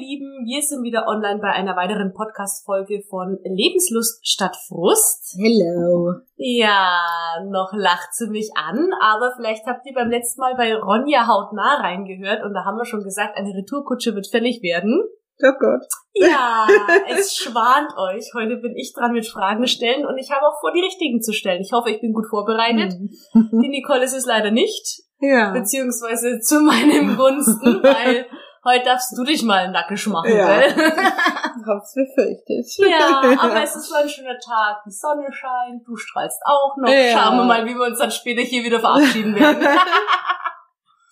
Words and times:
Lieben, 0.00 0.46
wir 0.46 0.62
sind 0.62 0.82
wieder 0.82 1.06
online 1.06 1.40
bei 1.40 1.50
einer 1.52 1.76
weiteren 1.76 2.14
Podcast-Folge 2.14 3.02
von 3.10 3.38
Lebenslust 3.44 4.26
statt 4.26 4.56
Frust. 4.66 5.36
Hello. 5.38 6.14
Ja, 6.36 7.04
noch 7.50 7.72
lacht 7.74 8.08
sie 8.12 8.28
mich 8.28 8.50
an, 8.54 8.90
aber 8.98 9.32
vielleicht 9.36 9.66
habt 9.66 9.84
ihr 9.86 9.92
beim 9.92 10.08
letzten 10.08 10.40
Mal 10.40 10.54
bei 10.56 10.74
Ronja 10.74 11.26
hautnah 11.26 11.80
reingehört 11.82 12.42
und 12.44 12.54
da 12.54 12.64
haben 12.64 12.78
wir 12.78 12.86
schon 12.86 13.02
gesagt, 13.04 13.36
eine 13.36 13.50
Retourkutsche 13.54 14.14
wird 14.14 14.26
fällig 14.26 14.62
werden. 14.62 15.02
Oh 15.42 15.52
Gott. 15.60 15.86
Ja, 16.14 16.66
es 17.10 17.36
schwant 17.36 17.92
euch. 17.98 18.32
Heute 18.34 18.56
bin 18.56 18.74
ich 18.76 18.94
dran 18.94 19.12
mit 19.12 19.26
Fragen 19.26 19.66
stellen 19.66 20.06
und 20.06 20.16
ich 20.16 20.30
habe 20.30 20.46
auch 20.46 20.60
vor, 20.60 20.72
die 20.72 20.80
richtigen 20.80 21.20
zu 21.20 21.32
stellen. 21.34 21.60
Ich 21.60 21.72
hoffe, 21.72 21.90
ich 21.90 22.00
bin 22.00 22.12
gut 22.14 22.26
vorbereitet. 22.28 22.94
Die 23.34 23.68
Nicole 23.68 24.04
ist 24.04 24.14
es 24.16 24.24
leider 24.26 24.50
nicht, 24.50 25.02
Ja. 25.20 25.52
beziehungsweise 25.52 26.40
zu 26.40 26.60
meinem 26.60 27.16
Gunsten, 27.18 27.82
weil 27.82 28.26
heute 28.64 28.84
darfst 28.84 29.16
du 29.16 29.24
dich 29.24 29.42
mal 29.42 29.70
nackisch 29.70 30.06
machen, 30.06 30.36
Ja. 30.36 30.60
gell? 30.60 30.74
Hab's 31.66 31.94
befürchtet. 31.94 32.66
Ja, 32.78 33.22
aber 33.38 33.62
es 33.62 33.76
ist 33.76 33.88
so 33.88 33.94
ein 33.96 34.08
schöner 34.08 34.38
Tag. 34.38 34.82
Die 34.86 34.90
Sonne 34.90 35.30
scheint, 35.30 35.86
du 35.86 35.96
strahlst 35.96 36.40
auch 36.44 36.76
noch. 36.78 36.88
Ja. 36.90 37.18
Schauen 37.18 37.36
wir 37.36 37.44
mal, 37.44 37.66
wie 37.66 37.74
wir 37.74 37.86
uns 37.86 37.98
dann 37.98 38.10
später 38.10 38.42
hier 38.42 38.64
wieder 38.64 38.80
verabschieden 38.80 39.34
werden. 39.34 39.62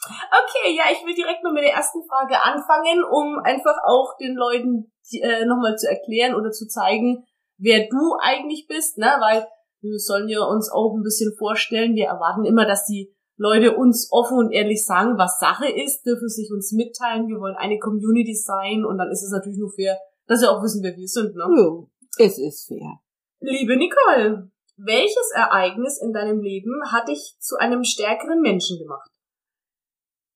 okay, 0.31 0.75
ja, 0.77 0.85
ich 0.91 1.05
will 1.05 1.15
direkt 1.15 1.43
mal 1.43 1.53
mit 1.53 1.65
der 1.65 1.75
ersten 1.75 2.01
Frage 2.09 2.43
anfangen, 2.43 3.05
um 3.05 3.39
einfach 3.45 3.77
auch 3.87 4.17
den 4.19 4.35
Leuten 4.35 4.93
äh, 5.13 5.45
nochmal 5.45 5.77
zu 5.77 5.89
erklären 5.89 6.35
oder 6.35 6.51
zu 6.51 6.67
zeigen, 6.67 7.25
wer 7.59 7.89
du 7.89 8.17
eigentlich 8.21 8.67
bist, 8.69 8.99
ne? 8.99 9.17
Weil 9.21 9.47
wir 9.81 9.99
sollen 9.99 10.29
ja 10.29 10.41
uns 10.41 10.71
auch 10.73 10.95
ein 10.97 11.03
bisschen 11.03 11.35
vorstellen. 11.39 11.95
Wir 11.95 12.07
erwarten 12.07 12.45
immer, 12.45 12.67
dass 12.67 12.85
die 12.87 13.15
Leute 13.39 13.77
uns 13.77 14.09
offen 14.11 14.37
und 14.37 14.51
ehrlich 14.51 14.85
sagen, 14.85 15.17
was 15.17 15.39
Sache 15.39 15.69
ist, 15.69 16.03
dürfen 16.05 16.29
sich 16.29 16.51
uns 16.53 16.73
mitteilen. 16.73 17.29
Wir 17.29 17.39
wollen 17.39 17.55
eine 17.57 17.79
Community 17.79 18.35
sein 18.35 18.85
und 18.85 18.99
dann 18.99 19.11
ist 19.11 19.23
es 19.23 19.31
natürlich 19.31 19.59
nur 19.59 19.71
fair, 19.71 19.97
dass 20.27 20.41
wir 20.43 20.51
auch 20.51 20.63
wissen, 20.63 20.83
wer 20.83 20.97
wir 20.97 21.07
sind, 21.07 21.35
ne? 21.37 21.45
Jo, 21.57 21.89
es 22.19 22.37
ist 22.39 22.67
fair. 22.67 22.99
Liebe 23.41 23.77
Nicole, 23.77 24.51
welches 24.77 25.31
Ereignis 25.35 26.01
in 26.03 26.13
deinem 26.13 26.41
Leben 26.41 26.73
hat 26.91 27.09
dich 27.09 27.37
zu 27.39 27.57
einem 27.57 27.85
stärkeren 27.85 28.41
Menschen 28.41 28.79
gemacht? 28.79 29.11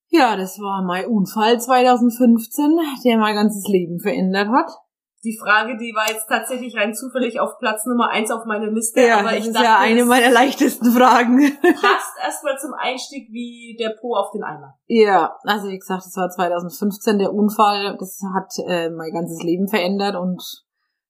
Ja, 0.09 0.37
das 0.37 0.61
war 0.61 0.83
mein 0.83 1.07
Unfall 1.07 1.61
2015, 1.61 2.79
der 3.05 3.19
mein 3.19 3.35
ganzes 3.35 3.67
Leben 3.67 3.99
verändert 3.99 4.49
hat. 4.49 4.71
Die 5.25 5.39
Frage, 5.39 5.77
die 5.77 5.95
war 5.95 6.09
jetzt 6.11 6.27
tatsächlich 6.29 6.77
rein 6.77 6.95
zufällig 6.95 7.39
auf 7.39 7.59
Platz 7.61 7.87
Nummer 7.87 8.09
eins 8.11 8.33
auf 8.33 8.45
meiner 8.45 8.67
Liste, 8.73 9.01
Ja, 9.07 9.19
aber 9.21 9.31
das 9.31 9.39
ich 9.39 9.47
ist 9.47 9.55
dachte, 9.55 9.67
ja 9.67 9.79
eine 9.79 10.01
das 10.01 10.09
meiner 10.09 10.31
leichtesten 10.33 10.91
Fragen. 10.91 11.39
passt 11.63 12.17
erstmal 12.21 12.59
zum 12.59 12.73
Einstieg 12.77 13.29
wie 13.31 13.77
der 13.79 13.91
Po 14.01 14.17
auf 14.17 14.33
den 14.33 14.43
Eimer. 14.43 14.75
ja, 14.89 15.37
also 15.45 15.69
wie 15.69 15.79
gesagt, 15.79 16.05
das 16.07 16.17
war 16.17 16.29
2015 16.29 17.19
der 17.21 17.33
Unfall. 17.33 17.97
Das 17.99 18.19
hat 18.35 18.53
äh, 18.67 18.91
mein 18.91 19.13
ganzes 19.13 19.43
Leben 19.45 19.69
verändert 19.69 20.17
und 20.17 20.43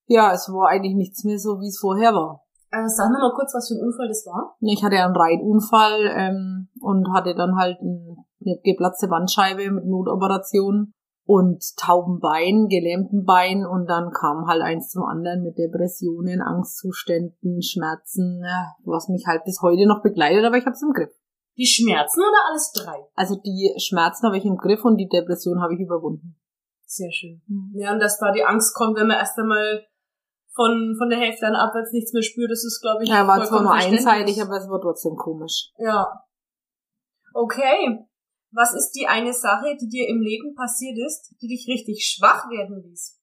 ja, 0.05 0.31
es 0.31 0.47
war 0.49 0.69
eigentlich 0.69 0.95
nichts 0.95 1.23
mehr 1.23 1.39
so, 1.39 1.59
wie 1.59 1.67
es 1.67 1.79
vorher 1.79 2.13
war. 2.13 2.43
Äh, 2.69 2.87
sag 2.87 3.09
noch 3.11 3.19
mal 3.19 3.33
kurz, 3.33 3.53
was 3.55 3.67
für 3.67 3.75
ein 3.75 3.85
Unfall 3.87 4.07
das 4.09 4.25
war. 4.27 4.55
Ich 4.61 4.83
hatte 4.83 4.97
einen 4.97 5.15
Reitunfall 5.15 6.05
ähm, 6.15 6.69
und 6.81 7.11
hatte 7.13 7.33
dann 7.33 7.55
halt 7.57 7.79
ein, 7.81 8.17
eine 8.45 8.59
geplatzte 8.63 9.07
Bandscheibe 9.07 9.71
mit 9.71 9.85
Notoperation 9.85 10.93
und 11.25 11.63
tauben 11.77 12.19
Bein, 12.19 12.67
gelähmten 12.67 13.23
Bein 13.25 13.65
und 13.65 13.87
dann 13.87 14.11
kam 14.11 14.47
halt 14.47 14.61
eins 14.61 14.89
zum 14.89 15.03
anderen 15.03 15.43
mit 15.43 15.57
Depressionen, 15.57 16.41
Angstzuständen, 16.41 17.61
Schmerzen, 17.61 18.43
was 18.83 19.07
mich 19.07 19.25
halt 19.25 19.45
bis 19.45 19.61
heute 19.61 19.87
noch 19.87 20.01
begleitet, 20.01 20.43
aber 20.43 20.57
ich 20.57 20.65
habe 20.65 20.73
es 20.73 20.81
im 20.81 20.91
Griff. 20.91 21.13
Die 21.55 21.67
Schmerzen 21.67 22.19
oder 22.21 22.49
alles 22.49 22.71
drei? 22.71 23.05
Also 23.15 23.35
die 23.35 23.73
Schmerzen 23.77 24.25
habe 24.25 24.37
ich 24.37 24.45
im 24.45 24.57
Griff 24.57 24.83
und 24.83 24.97
die 24.97 25.07
Depression 25.07 25.61
habe 25.61 25.75
ich 25.75 25.79
überwunden. 25.79 26.35
Sehr 26.85 27.11
schön. 27.11 27.41
Ja, 27.73 27.93
und 27.93 27.99
dass 27.99 28.17
da 28.17 28.31
die 28.31 28.43
Angst 28.43 28.75
kommt, 28.75 28.97
wenn 28.97 29.07
man 29.07 29.17
erst 29.17 29.37
einmal 29.37 29.85
von, 30.53 30.95
von 30.97 31.09
der 31.09 31.19
Hälfte 31.19 31.47
an 31.47 31.55
abwärts 31.55 31.91
nichts 31.91 32.13
mehr 32.13 32.21
spürt, 32.21 32.51
das 32.51 32.63
ist, 32.63 32.81
glaube 32.81 33.03
ich, 33.03 33.09
Ja, 33.09 33.27
war 33.27 33.43
zwar 33.43 33.61
nur 33.61 33.73
einseitig, 33.73 34.41
aber 34.41 34.57
es 34.57 34.69
war 34.69 34.81
trotzdem 34.81 35.15
komisch. 35.15 35.71
Ja. 35.77 36.23
Okay. 37.33 38.05
Was 38.55 38.73
ist 38.73 38.91
die 38.91 39.07
eine 39.07 39.33
Sache, 39.33 39.75
die 39.81 39.89
dir 39.89 40.07
im 40.07 40.21
Leben 40.21 40.53
passiert 40.55 40.97
ist, 41.05 41.33
die 41.41 41.47
dich 41.47 41.67
richtig 41.67 42.05
schwach 42.05 42.49
werden 42.49 42.83
ließ? 42.83 43.19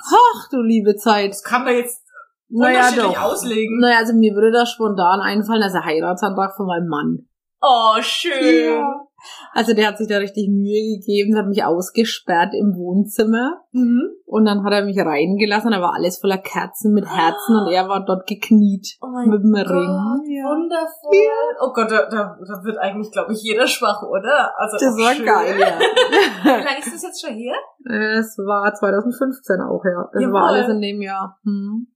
Ach 0.00 0.48
du 0.50 0.62
liebe 0.62 0.96
Zeit. 0.96 1.30
Das 1.30 1.42
kann 1.42 1.64
man 1.64 1.74
jetzt 1.74 2.02
Naja 2.48 2.88
unterschiedlich 2.88 3.14
doch. 3.14 3.22
auslegen. 3.22 3.80
Naja, 3.80 3.98
also 3.98 4.14
mir 4.14 4.32
würde 4.34 4.52
da 4.52 4.64
spontan 4.64 5.20
einfallen, 5.20 5.62
also 5.62 5.80
Heiratsantrag 5.84 6.56
von 6.56 6.66
meinem 6.66 6.88
Mann. 6.88 7.28
Oh, 7.60 7.96
schön. 8.00 8.74
Ja. 8.74 9.07
Also 9.52 9.74
der 9.74 9.88
hat 9.88 9.98
sich 9.98 10.08
da 10.08 10.18
richtig 10.18 10.48
Mühe 10.48 10.98
gegeben, 10.98 11.36
hat 11.36 11.46
mich 11.46 11.64
ausgesperrt 11.64 12.54
im 12.54 12.74
Wohnzimmer 12.76 13.62
Mhm. 13.72 14.10
und 14.24 14.44
dann 14.46 14.64
hat 14.64 14.72
er 14.72 14.84
mich 14.84 14.98
reingelassen, 14.98 15.70
da 15.72 15.80
war 15.82 15.94
alles 15.94 16.18
voller 16.18 16.38
Kerzen 16.38 16.94
mit 16.94 17.04
Herzen 17.04 17.54
und 17.56 17.70
er 17.72 17.88
war 17.88 18.04
dort 18.04 18.26
gekniet 18.26 18.96
Oh 19.02 19.08
mit 19.28 19.42
dem 19.42 19.52
Gott, 19.52 19.68
Ring. 19.68 19.90
Ja. 20.32 20.44
wundervoll. 20.48 21.56
Oh 21.60 21.72
Gott, 21.74 21.90
da, 21.90 22.08
da, 22.08 22.38
da 22.40 22.64
wird 22.64 22.78
eigentlich, 22.78 23.12
glaube 23.12 23.32
ich, 23.32 23.42
jeder 23.42 23.66
schwach, 23.66 24.02
oder? 24.02 24.52
Also 24.58 24.76
Das 24.80 24.96
war 24.96 25.12
schön. 25.14 25.26
geil, 25.26 25.56
ja. 25.60 25.78
Wie 26.44 26.48
lange 26.64 26.78
ist 26.78 26.94
das 26.94 27.02
jetzt 27.02 27.20
schon 27.24 27.34
her? 27.34 27.54
Es 27.84 28.38
war 28.38 28.72
2015 28.74 29.60
auch, 29.60 29.84
ja. 29.84 30.08
Das 30.12 30.22
Jawohl. 30.22 30.34
war 30.34 30.46
alles 30.48 30.68
in 30.68 30.80
dem 30.80 31.02
Jahr. 31.02 31.38
Hm. 31.44 31.88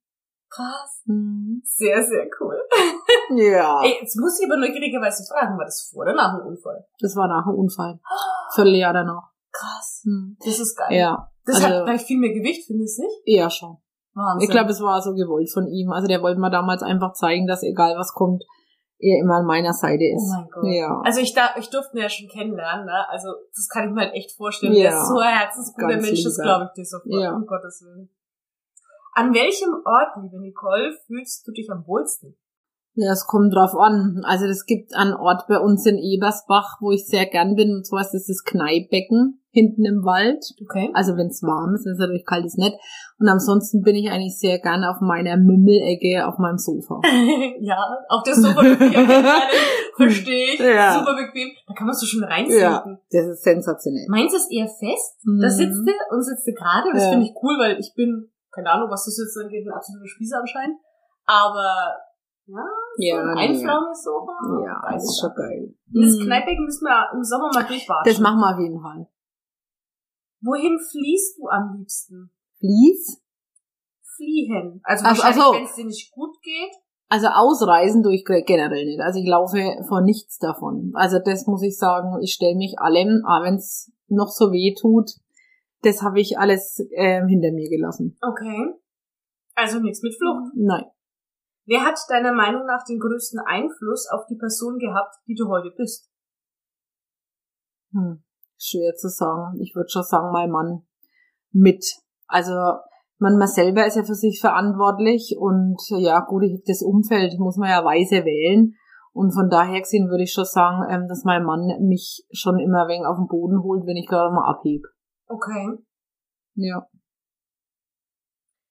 Krass. 0.55 1.03
Hm. 1.07 1.63
Sehr, 1.65 2.05
sehr 2.07 2.27
cool. 2.41 2.57
Ja, 3.37 3.81
Ey, 3.85 3.99
jetzt 4.01 4.17
muss 4.19 4.39
ich 4.39 4.47
aber 4.47 4.59
neugierigerweise 4.59 5.25
fragen, 5.33 5.57
war 5.57 5.65
das 5.65 5.89
vor 5.91 6.03
oder 6.03 6.15
nach 6.15 6.37
dem 6.39 6.47
Unfall? 6.47 6.85
das 7.01 7.17
war 7.17 7.27
nach 7.29 7.45
dem 7.47 7.55
Unfall. 7.59 8.01
Vierteljahr 8.55 8.93
danach. 8.93 9.31
Krass. 9.51 10.03
Hm. 10.05 10.37
Das 10.45 10.59
ist 10.59 10.77
geil. 10.77 10.97
Ja, 10.99 11.29
Das 11.47 11.57
also- 11.57 11.69
hat 11.69 11.85
gleich 11.87 12.03
viel 12.03 12.19
mehr 12.19 12.33
Gewicht, 12.35 12.67
findest 12.67 12.99
du 12.99 13.03
nicht? 13.05 13.23
eher 13.27 13.49
schon. 13.51 13.79
Wahnsinn. 14.15 14.45
Ich 14.47 14.51
glaube, 14.51 14.71
es 14.71 14.81
war 14.83 15.01
so 15.01 15.15
gewollt 15.15 15.51
von 15.51 15.67
ihm. 15.69 15.91
Also 15.91 16.07
der 16.07 16.21
wollte 16.23 16.39
mir 16.39 16.51
damals 16.51 16.83
einfach 16.83 17.15
zeigen, 17.15 17.47
dass 17.47 17.63
egal 17.63 17.97
was 17.97 18.13
kommt, 18.13 18.45
er 18.99 19.19
immer 19.19 19.37
an 19.37 19.47
meiner 19.47 19.73
Seite 19.73 20.05
Oh 20.13 20.17
ist. 20.17 20.31
mein 20.37 20.49
Gott. 20.53 20.65
Ja. 20.67 21.01
Also 21.03 21.21
ich, 21.21 21.33
da, 21.35 21.51
ich 21.59 21.71
durfte 21.71 21.97
ihn 21.97 22.03
ja 22.03 22.09
schon 22.11 22.29
kennenlernen, 22.29 22.85
ne? 22.87 23.09
Also 23.09 23.29
das 23.57 23.69
kann 23.69 23.89
ich 23.89 23.95
mir 23.95 24.03
halt 24.03 24.15
echt 24.15 24.33
vorstellen. 24.37 24.75
Ja. 24.75 24.91
Der 24.91 24.99
ist 25.01 25.09
so 25.09 25.19
ein 25.19 25.35
herzensguter 25.35 25.97
Mensch, 25.99 26.23
das 26.25 26.37
glaube 26.39 26.67
ich 26.67 26.73
dir 26.75 26.85
sofort, 26.85 27.23
Ja. 27.23 27.35
um 27.35 27.47
Gottes 27.47 27.83
Willen. 27.85 28.11
An 29.15 29.35
welchem 29.35 29.71
Ort, 29.85 30.17
liebe 30.23 30.41
Nicole, 30.41 30.93
fühlst 31.07 31.47
du 31.47 31.53
dich 31.53 31.71
am 31.71 31.87
wohlsten? 31.87 32.37
Ja, 32.95 33.13
es 33.13 33.27
kommt 33.27 33.55
drauf 33.55 33.75
an. 33.75 34.21
Also 34.25 34.45
es 34.47 34.67
gibt 34.67 34.95
einen 34.95 35.15
Ort 35.15 35.47
bei 35.49 35.59
uns 35.59 35.87
in 35.87 35.97
Ebersbach, 35.99 36.77
wo 36.81 36.91
ich 36.93 37.07
sehr 37.07 37.25
gern 37.27 37.55
bin, 37.57 37.75
und 37.77 37.87
zwar 37.87 38.03
ist 38.03 38.13
das 38.13 38.27
das 38.27 38.45
Kneippbecken 38.45 39.39
hinten 39.51 39.85
im 39.85 40.05
Wald. 40.05 40.43
Okay. 40.63 40.91
Also 40.95 41.17
wenn 41.17 41.29
es 41.29 41.43
warm 41.43 41.75
ist, 41.75 41.85
wenn 41.85 41.93
es 41.93 41.99
natürlich 41.99 42.25
kalt 42.25 42.45
ist, 42.45 42.57
nicht. 42.59 42.75
Und 43.19 43.29
ansonsten 43.29 43.83
bin 43.83 43.97
ich 43.97 44.11
eigentlich 44.11 44.39
sehr 44.39 44.59
gern 44.59 44.85
auf 44.85 45.01
meiner 45.01 45.37
Mümmelecke 45.37 46.27
auf 46.27 46.39
meinem 46.39 46.57
Sofa. 46.59 47.01
ja, 47.61 47.77
Sofa 48.25 48.61
auf 48.61 48.81
jeden 48.81 49.07
Fall, 49.07 49.43
verstehe 49.97 50.55
ich. 50.55 50.61
Ja. 50.61 50.99
Super 50.99 51.17
bequem. 51.17 51.51
Da 51.67 51.75
kann 51.75 51.87
man 51.87 51.95
so 51.97 52.07
schön 52.07 52.25
reinsinken. 52.25 52.99
das 53.11 53.27
ist 53.27 53.43
sensationell. 53.43 54.07
Meins 54.09 54.35
ist 54.35 54.51
eher 54.51 54.69
fest. 54.69 55.17
Mhm. 55.25 55.41
Da 55.41 55.49
sitzt 55.51 55.81
du 55.87 55.93
und 56.15 56.23
sitzt 56.23 56.47
du 56.47 56.53
gerade. 56.53 56.89
Das 56.93 57.05
Ja. 57.05 57.11
finde 57.11 57.27
ich 57.27 57.33
cool, 57.43 57.57
weil 57.59 57.79
ich 57.79 57.93
bin, 57.95 58.29
keine 58.53 58.71
Ahnung, 58.71 58.91
was 58.91 59.05
das 59.07 59.19
jetzt 59.19 59.37
angeht, 59.43 59.67
ein 59.67 59.73
absoluter 59.73 60.07
Spießer 60.09 60.39
anscheinend. 60.41 60.79
Aber, 61.27 61.97
ja, 62.47 62.65
Ja, 62.99 63.17
so 63.17 63.29
ein 63.29 63.35
nee. 63.35 63.41
Einflaumesofa. 63.49 64.33
Ja, 64.65 64.93
das 64.93 65.05
ist 65.05 65.21
schon 65.21 65.35
geil. 65.35 65.75
Das 65.87 66.17
Mhm. 66.19 66.25
Kneippbecken 66.27 66.65
müssen 66.65 66.85
wir 66.85 67.11
im 67.15 67.25
Sommer 67.25 67.51
mal 67.55 67.65
durchwarten. 67.65 68.09
Das 68.09 68.19
machen 68.21 68.39
wir 68.41 68.53
auf 68.55 68.61
jeden 68.61 68.81
Fall. 68.81 69.09
Wohin 70.43 70.79
fließt 70.79 71.39
du 71.39 71.49
am 71.49 71.77
liebsten? 71.79 72.31
Fließ? 72.59 73.23
Fliehen. 74.17 74.81
Also 74.85 75.05
Ach- 75.05 75.11
wahrscheinlich, 75.11 75.43
ach 75.43 75.47
so. 75.47 75.53
wenn 75.55 75.65
es 75.65 75.75
dir 75.75 75.85
nicht 75.87 76.13
gut 76.13 76.41
geht. 76.43 76.73
Also 77.09 77.29
ausreisen 77.29 78.03
tue 78.03 78.15
ich 78.15 78.25
generell 78.25 78.85
nicht. 78.87 79.01
Also 79.01 79.19
ich 79.21 79.29
laufe 79.29 79.59
vor 79.87 80.01
nichts 80.01 80.39
davon. 80.39 80.93
Also 80.95 81.19
das 81.19 81.47
muss 81.47 81.63
ich 81.63 81.77
sagen, 81.79 82.21
ich 82.23 82.33
stelle 82.33 82.57
mich 82.57 82.79
allem, 82.79 83.23
auch 83.27 83.43
wenn 83.43 83.57
es 83.57 83.93
noch 84.09 84.29
so 84.29 84.51
weh 84.51 84.75
tut, 84.81 85.11
das 85.83 86.03
habe 86.03 86.21
ich 86.21 86.39
alles 86.39 86.81
ähm, 86.95 87.27
hinter 87.29 87.53
mir 87.53 87.69
gelassen. 87.69 88.17
Okay. 88.21 88.75
Also 89.55 89.81
nichts 89.81 90.03
mit 90.03 90.15
Flucht. 90.17 90.53
Nein. 90.55 90.85
Wer 91.65 91.85
hat 91.85 91.99
deiner 92.09 92.33
Meinung 92.33 92.67
nach 92.67 92.85
den 92.85 92.99
größten 92.99 93.41
Einfluss 93.41 94.09
auf 94.11 94.27
die 94.27 94.37
Person 94.37 94.79
gehabt, 94.79 95.15
die 95.27 95.35
du 95.35 95.49
heute 95.49 95.71
bist? 95.77 96.11
Hm. 97.93 98.25
Schwer 98.59 98.95
zu 98.95 99.09
sagen. 99.09 99.61
Ich 99.61 99.75
würde 99.75 99.91
schon 99.91 100.03
sagen, 100.03 100.33
mein 100.33 100.51
Mann 100.51 100.87
mit. 101.51 101.85
Also 102.27 102.53
man, 103.19 103.39
man 103.39 103.49
selber 103.49 103.87
ist 103.87 103.97
ja 103.97 104.03
für 104.03 104.15
sich 104.15 104.41
verantwortlich 104.41 105.37
und 105.39 105.79
ja 105.91 106.21
gut, 106.21 106.43
das 106.67 106.83
Umfeld 106.83 107.39
muss 107.39 107.57
man 107.57 107.71
ja 107.71 107.85
weise 107.85 108.25
wählen. 108.25 108.75
Und 109.13 109.33
von 109.33 109.51
daher 109.51 109.81
gesehen 109.81 110.09
würde 110.09 110.25
ich 110.25 110.33
schon 110.33 110.47
sagen, 110.47 110.83
ähm, 110.91 111.07
dass 111.07 111.25
mein 111.25 111.45
Mann 111.45 111.67
mich 111.87 112.27
schon 112.33 112.59
immer 112.59 112.85
ein 112.85 112.89
wenig 112.89 113.07
auf 113.07 113.19
den 113.19 113.29
Boden 113.29 113.63
holt, 113.63 113.87
wenn 113.87 113.97
ich 113.97 114.09
gerade 114.09 114.35
mal 114.35 114.51
abhebe. 114.51 114.89
Okay. 115.35 115.79
Ja. 116.55 116.87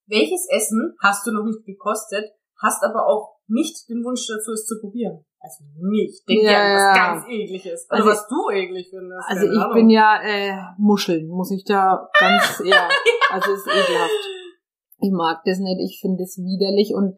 Welches 0.08 0.48
Essen 0.50 0.96
hast 1.02 1.25
du 1.25 1.31
noch 1.31 1.44
nicht 1.46 1.66
gekostet, 1.66 2.25
hast 2.62 2.84
aber 2.84 3.08
auch 3.08 3.38
nicht 3.48 3.88
den 3.90 4.04
Wunsch 4.04 4.28
dazu, 4.28 4.52
es 4.52 4.66
zu 4.66 4.80
probieren? 4.80 5.25
Also 5.40 5.63
nicht. 5.90 6.28
Denk 6.30 6.44
ja, 6.44 6.52
Ja, 6.52 6.60
an 6.60 6.75
was 6.75 6.96
ganz 6.98 7.25
ekliges. 7.30 7.90
Also, 7.90 8.04
Also- 8.04 8.10
was 8.12 8.28
du 8.28 8.50
eklig 8.52 8.88
findest. 8.90 9.25
Also 9.28 9.46
ich 9.48 9.60
Ahnung. 9.60 9.74
bin 9.74 9.90
ja 9.90 10.22
äh, 10.22 10.54
Muscheln, 10.78 11.28
muss 11.28 11.52
ich 11.52 11.63
da 11.63 12.08
ganz, 12.19 12.62
ja, 12.66 12.88
also 13.31 13.52
ist 13.54 13.66
ekelhaft. 13.68 14.12
Ich 15.00 15.12
mag 15.12 15.42
das 15.46 15.58
nicht, 15.60 15.80
ich 15.81 16.00
finde 16.00 16.24
es 16.24 16.38
widerlich 16.38 16.94
und 16.94 17.18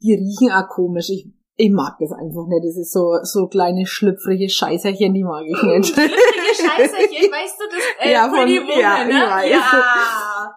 die 0.00 0.14
riechen 0.14 0.50
auch 0.50 0.68
komisch. 0.68 1.10
Ich, 1.10 1.28
ich 1.60 1.70
mag 1.72 1.96
das 2.00 2.12
einfach 2.12 2.46
nicht. 2.46 2.64
Das 2.64 2.76
ist 2.78 2.92
so, 2.92 3.18
so 3.22 3.48
kleine 3.48 3.84
schlüpfrige 3.84 4.48
Scheißerchen, 4.48 5.12
die 5.12 5.24
mag 5.24 5.42
ich 5.44 5.60
nicht. 5.62 5.86
Schlüpfrige 5.92 6.54
Scheißerchen, 6.54 7.30
weißt 7.32 7.56
du, 7.60 7.64
das 7.74 8.06
äh, 8.06 8.12
Ja, 8.12 8.28
von- 8.28 8.38
Pretty 8.38 8.60
Woman, 8.62 8.80
ja, 8.80 9.04
ne? 9.04 9.10
ich 9.10 9.30
weiß. 9.30 9.50
Ja. 9.50 10.54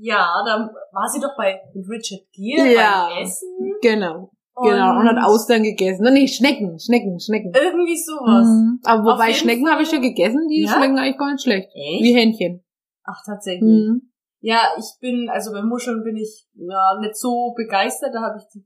Ja, 0.00 0.28
dann 0.46 0.70
war 0.92 1.08
sie 1.08 1.20
doch 1.20 1.36
bei 1.36 1.60
Richard 1.74 2.20
Gere 2.32 2.72
Ja. 2.72 3.08
beim 3.12 3.22
Essen. 3.24 3.48
genau, 3.82 4.30
genau. 4.62 4.90
Und 5.00 5.08
hat 5.08 5.24
Austern 5.24 5.64
gegessen. 5.64 6.06
Nee, 6.12 6.28
Schnecken, 6.28 6.78
Schnecken, 6.78 7.18
Schnecken. 7.18 7.52
Irgendwie 7.52 7.96
sowas. 7.96 8.46
Mhm. 8.46 8.80
Aber 8.84 9.02
wobei 9.14 9.32
Schnecken 9.32 9.68
habe 9.68 9.82
ich 9.82 9.88
schon 9.90 10.00
gegessen, 10.02 10.46
die 10.48 10.62
Ja? 10.66 10.70
schmecken 10.76 10.98
eigentlich 10.98 11.18
gar 11.18 11.32
nicht 11.32 11.42
schlecht. 11.42 11.68
Echt? 11.74 12.02
Wie 12.04 12.14
Hähnchen. 12.14 12.64
Ach, 13.04 13.20
tatsächlich. 13.26 13.62
Mhm. 13.88 14.12
Ja, 14.40 14.60
ich 14.78 14.84
bin, 15.00 15.28
also 15.28 15.50
bei 15.50 15.62
Muscheln 15.62 16.04
bin 16.04 16.16
ich 16.16 16.46
ja 16.54 16.96
nicht 17.00 17.16
so 17.16 17.52
begeistert. 17.56 18.14
Da 18.14 18.20
habe 18.22 18.38
ich 18.38 18.44
die, 18.54 18.64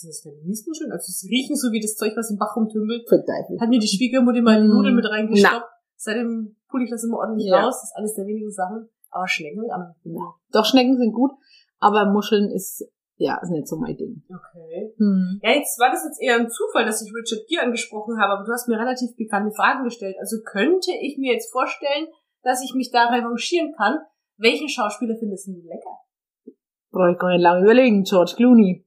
sind 0.00 0.10
das 0.10 0.22
denn, 0.22 0.34
Miesmuscheln? 0.44 0.92
Also 0.92 1.10
sie 1.12 1.28
riechen 1.28 1.56
so 1.56 1.70
wie 1.72 1.80
das 1.80 1.94
Zeug, 1.96 2.12
was 2.16 2.30
im 2.30 2.38
Bach 2.38 2.54
rumtümpelt. 2.56 3.08
Verteufelt. 3.08 3.60
Hat 3.60 3.68
mir 3.68 3.78
die 3.80 3.88
Schwiegermutter 3.88 4.42
mal 4.42 4.60
die 4.62 4.68
Mm. 4.68 4.70
Nudeln 4.70 4.94
mit 4.96 5.04
reingestoppt. 5.08 5.66
Seitdem 5.96 6.56
pulle 6.68 6.84
ich 6.84 6.90
das 6.90 7.04
immer 7.04 7.18
ordentlich 7.18 7.48
Ja. 7.48 7.64
raus. 7.64 7.76
Das 7.80 7.90
ist 7.90 7.96
eines 7.96 8.14
der 8.14 8.26
wenigen 8.26 8.50
Sachen. 8.50 8.88
Aber 9.10 9.26
Schnecken 9.26 9.60
mit 9.62 9.70
anderen. 9.70 9.94
Doch, 10.52 10.64
Schnecken 10.66 10.96
sind 10.98 11.12
gut, 11.12 11.30
aber 11.78 12.12
Muscheln 12.12 12.50
ist, 12.50 12.84
ja, 13.16 13.38
ist 13.42 13.50
nicht 13.50 13.66
so 13.66 13.76
mein 13.76 13.96
Ding. 13.96 14.22
Okay. 14.28 14.92
Hm. 14.98 15.40
Ja, 15.42 15.50
jetzt 15.52 15.78
war 15.80 15.90
das 15.90 16.04
jetzt 16.04 16.20
eher 16.22 16.36
ein 16.36 16.50
Zufall, 16.50 16.84
dass 16.84 17.02
ich 17.02 17.10
Richard 17.14 17.46
Gere 17.48 17.62
angesprochen 17.64 18.20
habe, 18.20 18.34
aber 18.34 18.44
du 18.44 18.52
hast 18.52 18.68
mir 18.68 18.78
relativ 18.78 19.16
bekannte 19.16 19.50
Fragen 19.54 19.84
gestellt. 19.84 20.16
Also 20.20 20.36
könnte 20.44 20.92
ich 21.00 21.16
mir 21.18 21.32
jetzt 21.32 21.50
vorstellen, 21.50 22.06
dass 22.42 22.62
ich 22.62 22.74
mich 22.74 22.90
da 22.90 23.08
revanchieren 23.08 23.72
kann. 23.76 23.98
Welchen 24.36 24.68
Schauspieler 24.68 25.16
findest 25.18 25.48
du 25.48 25.52
lecker? 25.52 25.98
Brauche 26.90 27.12
ich 27.12 27.18
gar 27.18 27.30
nicht 27.32 27.42
lange 27.42 27.64
überlegen. 27.64 28.04
George 28.04 28.34
Clooney. 28.36 28.86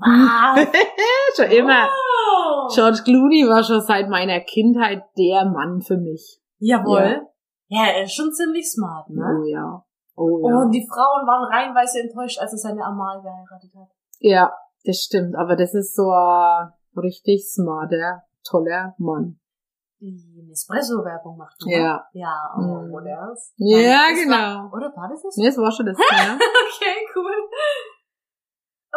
Was? 0.00 0.68
schon 1.36 1.50
immer. 1.50 1.88
Oh. 1.88 2.68
George 2.74 3.00
Clooney 3.04 3.46
war 3.48 3.62
schon 3.64 3.80
seit 3.80 4.08
meiner 4.08 4.40
Kindheit 4.40 5.02
der 5.16 5.44
Mann 5.46 5.80
für 5.80 5.96
mich. 5.96 6.40
Jawohl. 6.58 7.22
Ja. 7.68 7.84
er 7.86 8.04
ist 8.04 8.14
schon 8.14 8.32
ziemlich 8.32 8.70
smart, 8.70 9.08
ne? 9.10 9.22
Oh 9.40 9.44
ja. 9.46 9.84
Oh 10.16 10.48
ja. 10.48 10.56
Und 10.56 10.70
die 10.72 10.86
Frauen 10.88 11.26
waren 11.26 11.44
reihenweise 11.52 12.00
enttäuscht, 12.00 12.38
als 12.40 12.52
er 12.52 12.58
seine 12.58 12.84
Amal 12.84 13.20
geheiratet 13.22 13.70
hat. 13.76 13.88
ja, 14.20 14.52
das 14.84 14.96
stimmt. 14.98 15.36
Aber 15.36 15.54
das 15.56 15.74
ist 15.74 15.94
so 15.94 16.10
ein 16.10 16.72
richtig 16.96 17.48
smarter, 17.52 18.22
toller 18.44 18.94
Mann. 18.98 19.38
Die 20.00 20.44
Nespresso-Werbung 20.48 21.36
macht. 21.36 21.56
ne? 21.66 21.72
Ja. 21.72 22.04
Ja, 22.12 22.54
oh, 22.56 22.60
Mhm. 22.86 22.94
oder? 22.94 23.34
Ja, 23.56 23.78
Nein, 23.98 24.14
genau. 24.14 24.36
War, 24.36 24.72
oder 24.72 24.92
war 24.96 25.08
das 25.08 25.22
das? 25.22 25.36
Nee, 25.36 25.46
das 25.46 25.58
war 25.58 25.72
schon 25.72 25.86
das. 25.86 25.98
ja. 25.98 26.38
Okay, 26.78 27.06
cool. 27.16 27.34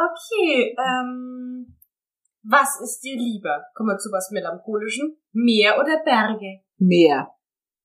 Okay, 0.01 0.75
ähm, 0.79 1.77
was 2.43 2.79
ist 2.81 3.01
dir 3.01 3.15
lieber? 3.15 3.65
Kommen 3.75 3.89
wir 3.89 3.97
zu 3.97 4.09
was 4.11 4.31
Melancholischen. 4.31 5.17
Meer 5.31 5.77
oder 5.79 6.01
Berge? 6.03 6.61
Meer. 6.77 7.29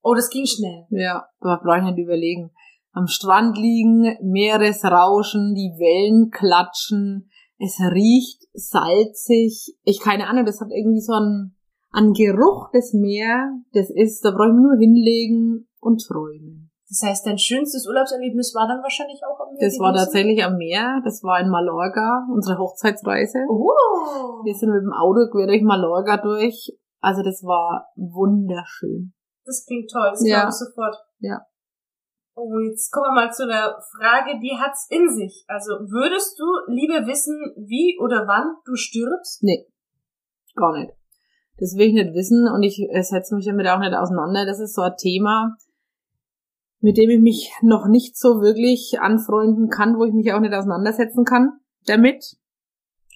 Oh, 0.02 0.14
das 0.14 0.30
ging 0.30 0.46
schnell. 0.46 0.86
Ja, 0.90 1.28
aber 1.40 1.60
brauche 1.62 1.78
ich 1.78 1.84
nicht 1.84 1.98
überlegen. 1.98 2.52
Am 2.92 3.06
Strand 3.06 3.58
liegen, 3.58 4.16
Meeresrauschen, 4.22 5.54
die 5.54 5.74
Wellen 5.78 6.30
klatschen, 6.30 7.30
es 7.58 7.78
riecht 7.80 8.46
salzig. 8.52 9.76
Ich 9.84 10.00
keine 10.00 10.28
Ahnung, 10.28 10.46
das 10.46 10.60
hat 10.60 10.68
irgendwie 10.70 11.00
so 11.00 11.12
einen, 11.12 11.56
einen 11.90 12.12
Geruch 12.12 12.70
des 12.70 12.92
Meer. 12.94 13.50
Das 13.72 13.90
ist, 13.90 14.24
da 14.24 14.30
brauche 14.30 14.48
ich 14.48 14.54
nur 14.54 14.76
hinlegen 14.78 15.68
und 15.80 16.02
träumen. 16.06 16.70
Das 16.88 17.02
heißt, 17.02 17.26
dein 17.26 17.38
schönstes 17.38 17.86
Urlaubserlebnis 17.88 18.54
war 18.54 18.68
dann 18.68 18.82
wahrscheinlich 18.82 19.20
auch 19.26 19.40
am 19.40 19.52
Meer 19.54 19.66
Das 19.68 19.78
war 19.80 19.92
tatsächlich 19.92 20.44
am 20.44 20.56
Meer. 20.56 21.00
Das 21.04 21.22
war 21.24 21.40
in 21.40 21.50
Mallorca, 21.50 22.26
unsere 22.32 22.58
Hochzeitsreise. 22.58 23.38
Oh. 23.48 24.44
Wir 24.44 24.54
sind 24.54 24.70
mit 24.70 24.82
dem 24.82 24.92
Auto 24.92 25.26
quer 25.30 25.46
durch 25.48 25.62
Mallorca 25.62 26.18
durch. 26.18 26.70
Also 27.00 27.22
das 27.22 27.42
war 27.42 27.88
wunderschön. 27.96 29.14
Das 29.44 29.64
klingt 29.66 29.90
toll, 29.90 30.10
das 30.10 30.26
Ja. 30.26 30.40
glaube 30.40 30.50
ich 30.50 30.54
sofort. 30.56 30.96
Ja. 31.18 31.40
Oh, 32.36 32.58
jetzt 32.68 32.92
kommen 32.92 33.06
wir 33.16 33.24
mal 33.26 33.32
zu 33.32 33.44
einer 33.44 33.80
Frage, 33.96 34.38
die 34.40 34.54
hat's 34.58 34.86
in 34.90 35.08
sich. 35.08 35.44
Also 35.48 35.72
würdest 35.88 36.38
du 36.38 36.44
lieber 36.70 37.06
wissen, 37.06 37.34
wie 37.56 37.98
oder 37.98 38.26
wann 38.28 38.56
du 38.64 38.76
stirbst? 38.76 39.42
Nee, 39.42 39.66
gar 40.54 40.72
nicht. 40.78 40.92
Das 41.58 41.74
will 41.76 41.88
ich 41.88 41.94
nicht 41.94 42.12
wissen 42.14 42.46
und 42.52 42.62
ich 42.62 42.76
setze 43.08 43.34
mich 43.34 43.46
damit 43.46 43.66
auch 43.66 43.78
nicht 43.78 43.94
auseinander. 43.94 44.44
Das 44.44 44.60
ist 44.60 44.74
so 44.74 44.82
ein 44.82 44.94
Thema, 44.98 45.56
mit 46.80 46.96
dem 46.96 47.10
ich 47.10 47.20
mich 47.20 47.52
noch 47.62 47.86
nicht 47.88 48.16
so 48.16 48.40
wirklich 48.40 48.98
anfreunden 49.00 49.68
kann, 49.68 49.98
wo 49.98 50.04
ich 50.04 50.12
mich 50.12 50.32
auch 50.32 50.40
nicht 50.40 50.54
auseinandersetzen 50.54 51.24
kann 51.24 51.58
damit. 51.86 52.36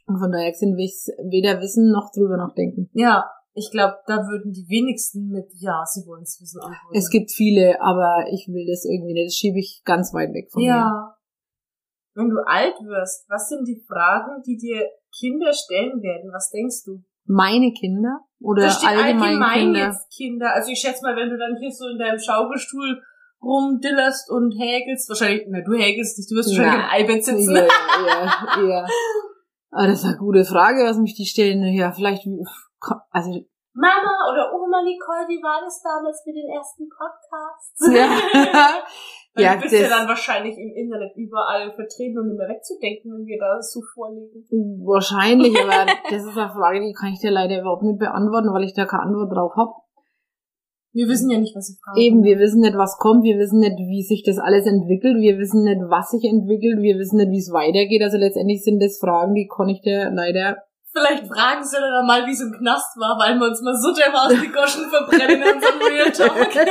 Und 0.07 0.19
von 0.19 0.33
daher 0.33 0.53
sind 0.55 0.77
wir 0.77 0.89
weder 1.31 1.61
wissen 1.61 1.93
noch 1.93 2.11
drüber 2.12 2.37
nachdenken. 2.37 2.91
Ja, 2.93 3.31
ich 3.53 3.71
glaube, 3.71 3.99
da 4.07 4.27
würden 4.27 4.53
die 4.53 4.67
wenigsten 4.69 5.29
mit 5.29 5.51
Ja, 5.59 5.85
sie 5.85 6.07
wollen 6.07 6.23
es 6.23 6.41
wissen 6.41 6.61
antworten. 6.61 6.97
Es 6.97 7.11
gibt 7.11 7.31
viele, 7.31 7.81
aber 7.81 8.27
ich 8.33 8.49
will 8.49 8.67
das 8.67 8.85
irgendwie 8.85 9.15
nicht. 9.15 9.27
Das 9.29 9.35
schiebe 9.35 9.59
ich 9.59 9.83
ganz 9.85 10.15
weit 10.15 10.33
weg 10.33 10.51
von 10.51 10.62
mir. 10.62 10.69
Ja. 10.69 11.17
Wenn 12.15 12.29
du 12.29 12.39
alt 12.47 12.75
wirst, 12.83 13.29
was 13.29 13.49
sind 13.49 13.67
die 13.67 13.83
Fragen, 13.87 14.43
die 14.47 14.57
dir 14.57 14.87
Kinder 15.17 15.53
stellen 15.53 16.03
werden? 16.03 16.33
Was 16.33 16.51
denkst 16.51 16.85
du? 16.85 17.03
Meine 17.25 17.73
Kinder 17.73 18.21
oder 18.41 18.65
allgemein, 18.65 19.23
allgemein 19.23 19.59
Kinder? 19.59 20.01
Kinder. 20.17 20.55
Also 20.55 20.71
ich 20.71 20.79
schätze 20.81 21.03
mal, 21.05 21.15
wenn 21.15 21.31
du 21.31 21.39
dann 21.39 21.57
hier 21.61 21.71
so 21.71 21.87
in 21.89 21.99
deinem 21.99 22.19
Schaukelstuhl 22.19 23.03
rumdillerst 23.43 24.31
und 24.31 24.53
häkelst, 24.59 25.09
wahrscheinlich, 25.09 25.47
na 25.49 25.61
du 25.63 25.73
häkelst 25.73 26.19
nicht, 26.19 26.31
du 26.31 26.37
wirst 26.37 26.51
wahrscheinlich 26.57 26.85
Ja. 26.87 26.97
im 26.97 27.05
iBett 27.05 27.25
sitzen. 27.25 27.55
Ja, 27.55 27.67
ja, 28.07 28.63
ja. 28.69 28.87
Ah, 29.73 29.87
das 29.87 30.01
ist 30.01 30.05
eine 30.05 30.17
gute 30.19 30.45
Frage, 30.45 30.85
was 30.85 30.99
mich 30.99 31.15
die 31.15 31.25
stellen. 31.27 31.63
Ja, 31.75 31.93
vielleicht, 31.93 32.27
also, 33.11 33.31
Mama 33.73 34.13
oder 34.33 34.53
Oma 34.53 34.83
Nicole, 34.83 35.29
wie 35.29 35.41
war 35.43 35.61
das 35.63 35.81
damals 35.83 36.23
mit 36.27 36.35
den 36.37 36.51
ersten 36.51 36.89
Podcasts? 36.91 37.87
ja, 37.95 38.09
Weil 39.35 39.45
Ja, 39.45 39.55
du 39.55 39.61
bist 39.62 39.73
ja 39.75 39.88
dann 39.88 40.09
wahrscheinlich 40.09 40.59
im 40.59 40.75
Internet 40.75 41.12
überall 41.14 41.71
vertreten 41.73 42.19
und 42.19 42.26
nicht 42.26 42.37
mehr 42.37 42.49
wegzudenken, 42.49 43.12
wenn 43.14 43.26
wir 43.26 43.38
da 43.38 43.62
so 43.62 43.81
vorlegen. 43.95 44.43
wahrscheinlich, 44.85 45.55
aber 45.57 45.87
das 46.11 46.25
ist 46.26 46.37
eine 46.37 46.50
Frage, 46.50 46.81
die 46.81 46.93
kann 46.93 47.12
ich 47.12 47.21
dir 47.21 47.31
leider 47.31 47.61
überhaupt 47.61 47.85
nicht 47.85 48.00
beantworten, 48.00 48.53
weil 48.53 48.64
ich 48.64 48.75
da 48.75 48.87
keine 48.87 49.05
Antwort 49.05 49.31
drauf 49.33 49.53
habe. 49.57 49.71
Wir 50.92 51.06
wissen 51.06 51.30
ja 51.30 51.38
nicht, 51.38 51.54
was 51.54 51.68
sie 51.68 51.78
fragen. 51.78 51.99
Eben, 51.99 52.25
wir 52.25 52.38
wissen 52.38 52.61
nicht, 52.61 52.76
was 52.76 52.99
kommt, 52.99 53.23
wir 53.23 53.38
wissen 53.38 53.61
nicht, 53.61 53.78
wie 53.78 54.02
sich 54.02 54.25
das 54.25 54.38
alles 54.38 54.66
entwickelt, 54.66 55.23
wir 55.23 55.38
wissen 55.38 55.62
nicht, 55.62 55.78
was 55.87 56.11
sich 56.11 56.25
entwickelt, 56.25 56.82
wir 56.82 56.99
wissen 56.99 57.18
nicht, 57.18 57.30
wie 57.30 57.38
es 57.38 57.52
weitergeht. 57.52 58.02
Also 58.02 58.18
letztendlich 58.18 58.64
sind 58.64 58.82
das 58.82 58.99
Fragen, 58.99 59.35
die 59.35 59.47
kann 59.47 59.68
ich 59.68 59.80
dir 59.82 60.11
leider. 60.11 60.59
Vielleicht 60.90 61.28
fragen 61.28 61.62
sie 61.62 61.76
dann 61.78 62.06
mal, 62.06 62.26
wie 62.26 62.32
es 62.32 62.40
im 62.40 62.50
Knast 62.50 62.99
war, 62.99 63.14
weil 63.23 63.38
wir 63.38 63.47
uns 63.47 63.62
mal 63.62 63.76
so 63.78 63.94
dermaßen 63.94 64.40
die 64.42 64.50
Goschen 64.50 64.90
verbrennen 64.90 65.40
in 65.40 65.54
unserem 65.54 65.78
Real 65.78 66.11
Talk. 66.11 66.50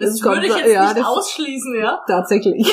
Das, 0.00 0.20
Das 0.20 0.22
würde 0.22 0.46
ich 0.46 0.56
jetzt 0.56 0.72
ja, 0.72 0.92
nicht 0.92 1.06
ausschließen, 1.06 1.74
ja? 1.78 2.00
Tatsächlich. 2.06 2.66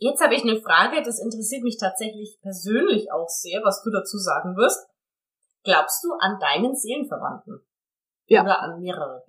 Jetzt 0.00 0.22
habe 0.22 0.34
ich 0.34 0.42
eine 0.42 0.60
Frage, 0.60 1.02
das 1.02 1.18
interessiert 1.18 1.64
mich 1.64 1.76
tatsächlich 1.78 2.38
persönlich 2.40 3.10
auch 3.12 3.26
sehr, 3.28 3.60
was 3.64 3.82
du 3.82 3.90
dazu 3.90 4.16
sagen 4.16 4.56
wirst. 4.56 4.86
Glaubst 5.64 6.04
du 6.04 6.12
an 6.20 6.38
deinen 6.38 6.74
Seelenverwandten? 6.76 7.67
Ja. 8.28 8.42
Oder 8.42 8.60
an 8.62 8.80
mehrere? 8.80 9.24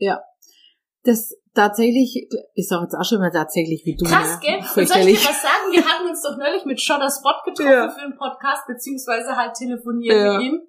Das 1.03 1.33
tatsächlich, 1.55 2.27
ich 2.53 2.67
sage 2.67 2.83
jetzt 2.83 2.95
auch 2.95 3.05
schon 3.05 3.19
mal 3.19 3.31
tatsächlich 3.31 3.83
wie 3.85 3.95
du. 3.95 4.05
Krass, 4.05 4.39
gell? 4.41 4.59
Und 4.59 4.87
soll 4.87 5.07
ich 5.07 5.23
dir 5.23 5.29
was 5.29 5.41
sagen? 5.41 5.71
Wir 5.71 5.83
hatten 5.85 6.07
uns 6.07 6.21
doch 6.21 6.37
neulich 6.37 6.65
mit 6.65 6.79
Shudder 6.79 7.09
Spot 7.09 7.39
getroffen 7.45 7.71
Ja. 7.71 7.89
für 7.89 8.01
einen 8.01 8.17
Podcast, 8.17 8.67
beziehungsweise 8.67 9.35
halt 9.35 9.55
telefoniert 9.55 10.13
Ja. 10.15 10.37
mit 10.37 10.41
ihm. 10.47 10.61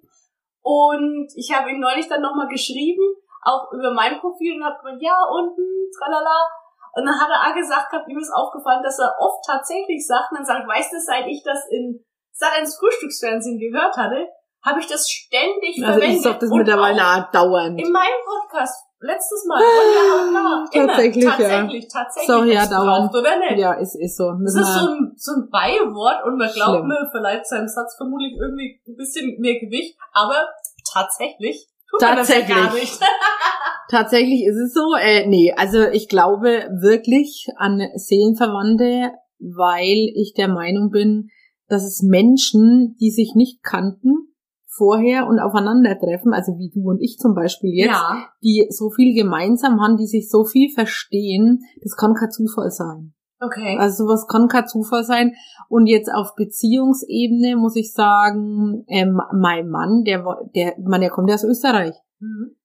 Und 0.63 1.27
ich 1.35 1.51
habe 1.53 1.69
ihm 1.71 1.79
neulich 1.79 2.07
dann 2.07 2.21
nochmal 2.21 2.47
geschrieben, 2.47 3.03
auch 3.43 3.71
über 3.73 3.93
mein 3.93 4.19
Profil 4.19 4.55
und 4.55 4.63
habe 4.63 4.77
gemeint, 4.79 5.01
ja, 5.01 5.17
unten, 5.29 5.65
tralala. 5.97 6.47
Und 6.93 7.05
dann 7.05 7.19
hat 7.19 7.29
er 7.29 7.49
auch 7.51 7.55
gesagt 7.55 7.89
gehabt, 7.91 8.07
ihm 8.09 8.17
ist 8.19 8.31
aufgefallen, 8.31 8.83
dass 8.83 8.99
er 8.99 9.11
oft 9.19 9.43
tatsächlich 9.45 10.05
sagt, 10.05 10.31
und 10.31 10.37
dann 10.39 10.45
sagt, 10.45 10.67
weißt 10.67 10.93
du, 10.93 10.99
seit 10.99 11.25
ich 11.27 11.41
das 11.43 11.67
in 11.69 12.03
seit 12.33 12.57
ins 12.59 12.77
Frühstücksfernsehen 12.77 13.59
gehört 13.59 13.97
hatte, 13.97 14.27
habe 14.63 14.79
ich 14.79 14.87
das 14.87 15.09
ständig 15.09 15.77
Also 15.83 15.93
verwendet. 15.99 16.17
ich 16.17 16.21
sag 16.21 16.39
das 16.39 16.49
Und 16.51 16.57
mittlerweile 16.59 17.01
auch 17.01 17.23
auch 17.25 17.31
dauernd. 17.31 17.79
in 17.81 17.91
meinem 17.91 18.21
Podcast, 18.25 18.85
letztes 18.99 19.45
Mal, 19.47 19.57
von 19.59 19.95
ja 19.95 20.27
und 20.27 20.33
da. 20.33 20.65
Immer, 20.79 20.87
Tatsächlich, 20.87 21.23
ja. 21.23 21.29
tatsächlich, 21.31 21.87
tatsächlich. 21.87 22.27
So, 22.35 22.43
ja, 22.43 22.67
dauernd. 22.67 23.13
oder 23.15 23.39
nicht. 23.39 23.57
Ja, 23.59 23.73
es 23.79 23.95
ist 23.95 24.17
so. 24.17 24.29
Das 24.31 24.39
Müssen 24.39 24.61
ist 24.61 24.73
so 24.73 24.87
ein, 24.91 25.11
so 25.15 25.31
ein 25.33 25.49
Beiwort 25.49 26.25
und 26.25 26.37
man 26.37 26.51
glaubt, 26.51 26.77
Schlimm. 26.77 26.87
mir 26.87 27.07
verleiht 27.11 27.47
seinem 27.47 27.67
Satz 27.67 27.95
vermutlich 27.97 28.33
irgendwie 28.39 28.79
ein 28.87 28.95
bisschen 28.95 29.39
mehr 29.39 29.59
Gewicht, 29.59 29.97
aber 30.13 30.35
tatsächlich 30.93 31.67
tut 31.89 32.01
man 32.01 32.17
das 32.17 32.29
ja 32.29 32.41
gar 32.41 32.65
Tatsächlich. 32.65 32.91
nicht. 32.99 33.01
tatsächlich 33.89 34.45
ist 34.45 34.57
es 34.57 34.73
so. 34.73 34.93
Äh, 34.95 35.25
nee, 35.27 35.53
also 35.57 35.81
ich 35.87 36.07
glaube 36.07 36.67
wirklich 36.79 37.47
an 37.57 37.81
Seelenverwandte, 37.95 39.11
weil 39.39 40.11
ich 40.15 40.33
der 40.37 40.47
Meinung 40.47 40.91
bin, 40.91 41.29
dass 41.67 41.83
es 41.83 42.01
Menschen, 42.03 42.95
die 42.99 43.09
sich 43.11 43.33
nicht 43.35 43.63
kannten, 43.63 44.30
vorher 44.73 45.27
und 45.27 45.39
aufeinandertreffen, 45.39 46.33
also 46.33 46.53
wie 46.57 46.71
du 46.73 46.89
und 46.89 47.01
ich 47.01 47.17
zum 47.17 47.35
Beispiel 47.35 47.71
jetzt, 47.73 47.89
Ja. 47.91 48.29
die 48.41 48.67
so 48.69 48.89
viel 48.89 49.13
gemeinsam 49.13 49.81
haben, 49.81 49.97
die 49.97 50.07
sich 50.07 50.29
so 50.29 50.45
viel 50.45 50.69
verstehen, 50.73 51.59
das 51.83 51.95
kann 51.97 52.13
kein 52.13 52.31
Zufall 52.31 52.71
sein. 52.71 53.13
Okay. 53.43 53.75
Also 53.79 54.05
sowas 54.05 54.27
kann 54.27 54.47
kein 54.47 54.67
Zufall 54.67 55.03
sein. 55.03 55.33
Und 55.67 55.87
jetzt 55.87 56.13
auf 56.13 56.35
Beziehungsebene 56.35 57.55
muss 57.57 57.75
ich 57.75 57.91
sagen, 57.91 58.85
ähm, 58.87 59.19
mein 59.33 59.67
Mann, 59.67 60.03
der, 60.03 60.23
der, 60.55 60.75
man, 60.79 61.01
der 61.01 61.09
kommt 61.09 61.27
ja 61.29 61.35
aus 61.35 61.43
Österreich. 61.43 61.95
Mhm. 62.19 62.55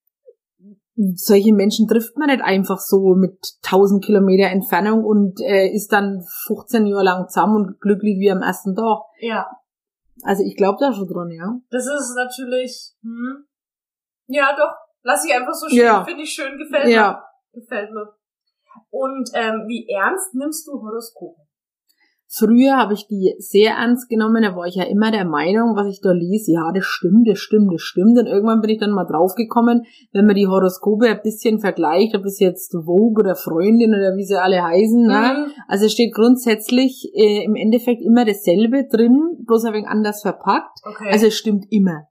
Solche 1.15 1.53
Menschen 1.53 1.87
trifft 1.87 2.17
man 2.17 2.27
nicht 2.29 2.43
einfach 2.43 2.79
so 2.79 3.15
mit 3.15 3.37
1000 3.63 4.03
Kilometer 4.03 4.49
Entfernung 4.49 5.03
und 5.03 5.39
äh, 5.41 5.67
ist 5.67 5.91
dann 5.91 6.23
15 6.45 6.85
Jahre 6.85 7.03
lang 7.03 7.27
zusammen 7.27 7.55
und 7.55 7.81
glücklich 7.81 8.17
wie 8.19 8.31
am 8.31 8.41
ersten 8.41 8.75
Tag. 8.75 8.99
Ja. 9.19 9.47
Also 10.23 10.43
ich 10.43 10.55
glaube 10.55 10.77
da 10.79 10.91
schon 10.93 11.07
dran, 11.07 11.29
ja. 11.31 11.59
Das 11.69 11.85
ist 11.85 12.15
natürlich, 12.15 12.93
hm. 13.01 13.45
Ja, 14.27 14.55
doch. 14.55 14.75
Lass 15.03 15.23
ich 15.25 15.33
einfach 15.33 15.53
so 15.53 15.67
stehen. 15.67 15.79
Ja. 15.79 16.03
Finde 16.03 16.23
ich 16.23 16.31
schön, 16.31 16.57
gefällt 16.57 16.85
mir. 16.85 16.91
Ja, 16.91 17.23
Gefällt 17.53 17.91
mir. 17.91 18.13
Und 18.89 19.29
ähm, 19.33 19.65
wie 19.67 19.87
ernst 19.89 20.33
nimmst 20.33 20.67
du 20.67 20.73
Horoskope? 20.73 21.46
Früher 22.29 22.75
habe 22.75 22.93
ich 22.93 23.07
die 23.07 23.35
sehr 23.39 23.75
ernst 23.75 24.09
genommen, 24.09 24.43
da 24.43 24.53
war 24.55 24.65
ich 24.65 24.75
ja 24.75 24.83
immer 24.83 25.11
der 25.11 25.23
Meinung, 25.23 25.75
was 25.77 25.87
ich 25.87 26.01
da 26.01 26.11
lese, 26.11 26.51
ja, 26.51 26.71
das 26.73 26.83
stimmt, 26.83 27.25
das 27.27 27.39
stimmt, 27.39 27.73
das 27.73 27.81
stimmt. 27.81 28.19
Und 28.19 28.27
irgendwann 28.27 28.59
bin 28.59 28.69
ich 28.69 28.79
dann 28.79 28.91
mal 28.91 29.05
draufgekommen, 29.05 29.83
wenn 30.11 30.25
man 30.25 30.35
die 30.35 30.47
Horoskope 30.47 31.07
ein 31.07 31.21
bisschen 31.23 31.59
vergleicht, 31.59 32.15
ob 32.17 32.25
es 32.25 32.39
jetzt 32.39 32.73
Vogue 32.73 33.23
oder 33.23 33.35
Freundin 33.35 33.91
oder 33.95 34.17
wie 34.17 34.25
sie 34.25 34.35
alle 34.35 34.61
heißen, 34.61 35.07
ne? 35.07 35.45
Mhm. 35.47 35.51
Also 35.69 35.85
es 35.85 35.93
steht 35.93 36.13
grundsätzlich 36.13 37.09
äh, 37.15 37.45
im 37.45 37.55
Endeffekt 37.55 38.01
immer 38.01 38.25
dasselbe 38.25 38.85
drin, 38.91 39.37
bloß 39.45 39.63
ein 39.65 39.73
wenig 39.73 39.87
anders 39.87 40.21
verpackt. 40.21 40.79
Okay. 40.83 41.09
Also 41.11 41.27
es 41.27 41.35
stimmt 41.35 41.65
immer. 41.69 42.07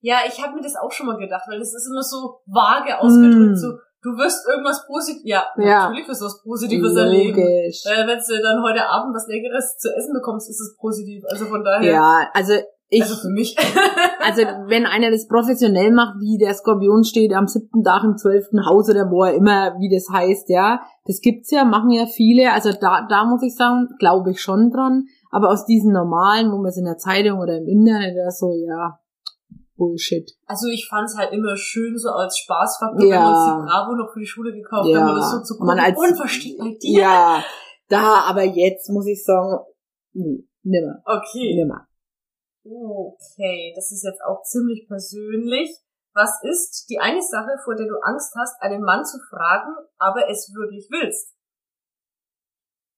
ja, 0.00 0.16
ich 0.26 0.42
habe 0.42 0.54
mir 0.56 0.62
das 0.62 0.74
auch 0.76 0.90
schon 0.90 1.06
mal 1.06 1.18
gedacht, 1.18 1.44
weil 1.48 1.58
das 1.58 1.74
ist 1.74 1.88
immer 1.92 2.02
so 2.02 2.40
vage 2.46 2.98
ausgedrückt, 2.98 3.52
Mm. 3.52 3.54
so, 3.56 3.68
du 4.02 4.10
wirst 4.18 4.46
irgendwas 4.48 4.84
positiv, 4.86 5.22
ja, 5.24 5.44
Ja. 5.56 5.88
natürlich 5.88 6.08
wirst 6.08 6.20
du 6.20 6.26
was 6.26 6.42
Positives 6.42 6.96
erleben. 6.96 7.38
Logisch. 7.38 7.86
Äh, 7.86 8.06
wenn 8.06 8.18
du 8.18 8.42
dann 8.42 8.62
heute 8.62 8.86
Abend 8.88 9.14
was 9.14 9.26
Leckeres 9.28 9.78
zu 9.78 9.88
essen 9.94 10.12
bekommst, 10.12 10.50
ist 10.50 10.60
es 10.60 10.76
positiv. 10.76 11.24
Also 11.28 11.46
von 11.46 11.62
daher, 11.64 11.90
Ja, 11.92 12.28
also 12.34 12.54
ich, 12.88 13.02
also 13.02 13.16
für 13.16 13.30
mich. 13.30 13.56
Also 14.24 14.42
wenn 14.68 14.86
einer 14.86 15.10
das 15.10 15.26
professionell 15.26 15.90
macht, 15.90 16.20
wie 16.20 16.38
der 16.38 16.54
Skorpion 16.54 17.02
steht 17.02 17.32
am 17.34 17.48
siebten 17.48 17.82
Tag 17.82 18.04
im 18.04 18.16
zwölften 18.16 18.64
Haus 18.64 18.88
oder 18.88 19.10
wo 19.10 19.24
er 19.24 19.34
immer, 19.34 19.74
wie 19.80 19.92
das 19.92 20.06
heißt, 20.12 20.48
ja, 20.48 20.80
das 21.06 21.20
gibt's 21.20 21.50
ja, 21.50 21.64
machen 21.64 21.90
ja 21.90 22.06
viele. 22.06 22.52
Also 22.52 22.70
da, 22.70 23.04
da 23.08 23.24
muss 23.24 23.42
ich 23.42 23.56
sagen, 23.56 23.88
glaube 23.98 24.30
ich 24.30 24.40
schon 24.40 24.70
dran. 24.70 25.06
Aber 25.32 25.50
aus 25.50 25.66
diesen 25.66 25.92
normalen, 25.92 26.52
wo 26.52 26.58
man 26.58 26.66
es 26.66 26.76
in 26.76 26.84
der 26.84 26.98
Zeitung 26.98 27.40
oder 27.40 27.56
im 27.56 27.66
Internet 27.66 28.14
oder 28.14 28.30
so, 28.30 28.52
ja, 28.52 28.96
Bullshit. 29.82 30.30
Also 30.46 30.68
ich 30.68 30.86
fand's 30.88 31.16
halt 31.18 31.32
immer 31.32 31.56
schön 31.56 31.98
so 31.98 32.10
als 32.10 32.38
Spaßfaktor, 32.38 33.04
Ja. 33.04 33.16
wenn 33.16 33.22
wir 33.22 33.28
uns 33.30 33.44
die 33.46 33.66
Bravo 33.66 33.92
noch 33.96 34.12
für 34.12 34.20
die 34.20 34.26
Schule 34.26 34.52
gekauft 34.52 34.88
Ja. 34.88 35.00
haben, 35.00 35.10
oder 35.10 35.22
so 35.22 35.42
zu 35.42 35.54
gucken. 35.54 35.66
Man 35.66 35.80
als- 35.80 35.98
Und 35.98 36.18
was 36.20 36.30
steht 36.30 36.56
bei 36.58 36.76
dir? 36.80 37.00
Ja, 37.00 37.44
da, 37.88 38.20
aber 38.28 38.44
jetzt 38.44 38.88
muss 38.90 39.06
ich 39.08 39.24
sagen, 39.24 39.58
nee, 40.12 40.44
nimmer, 40.62 41.02
Okay. 41.04 41.56
nimmer. 41.56 41.88
Okay, 42.64 43.72
das 43.74 43.90
ist 43.90 44.04
jetzt 44.04 44.20
auch 44.24 44.42
ziemlich 44.44 44.86
persönlich. 44.86 45.68
Was 46.14 46.38
ist 46.44 46.86
die 46.90 46.98
eine 47.00 47.20
Sache, 47.22 47.50
vor 47.64 47.74
der 47.74 47.86
du 47.88 47.94
Angst 48.02 48.32
hast, 48.38 48.60
einen 48.62 48.82
Mann 48.82 49.04
zu 49.04 49.18
fragen, 49.30 49.74
aber 49.98 50.28
es 50.30 50.52
wirklich 50.54 50.86
willst? 50.90 51.34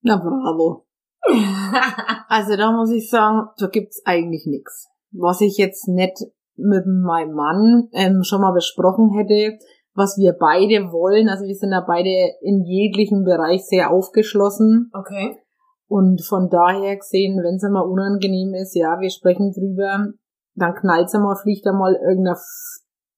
Na 0.02 0.16
bravo. 0.18 0.86
Also 2.28 2.56
da 2.56 2.70
muss 2.72 2.90
ich 2.90 3.08
sagen, 3.08 3.48
da 3.56 3.68
gibt's 3.68 4.02
eigentlich 4.04 4.44
nix. 4.46 4.88
Was 5.12 5.40
ich 5.40 5.56
jetzt 5.56 5.88
nicht 5.88 6.18
mit 6.56 6.86
meinem 6.86 7.34
Mann 7.34 7.88
ähm, 7.92 8.22
schon 8.22 8.40
mal 8.40 8.52
besprochen 8.52 9.10
hätte, 9.10 9.58
was 9.94 10.18
wir 10.18 10.32
beide 10.38 10.92
wollen. 10.92 11.28
Also 11.28 11.44
wir 11.44 11.54
sind 11.54 11.72
ja 11.72 11.84
beide 11.86 12.10
in 12.40 12.64
jeglichen 12.64 13.24
Bereich 13.24 13.64
sehr 13.66 13.90
aufgeschlossen. 13.90 14.90
Okay. 14.92 15.38
Und 15.86 16.24
von 16.24 16.48
daher 16.50 16.96
gesehen, 16.96 17.38
wenn 17.42 17.56
es 17.56 17.62
mal 17.70 17.80
unangenehm 17.80 18.54
ist, 18.54 18.74
ja, 18.74 19.00
wir 19.00 19.10
sprechen 19.10 19.52
drüber, 19.52 20.12
dann 20.54 20.74
knallt's 20.74 21.12
mal, 21.14 21.36
fliegt 21.36 21.66
da 21.66 21.72
mal 21.72 21.94
irgendein 21.94 22.36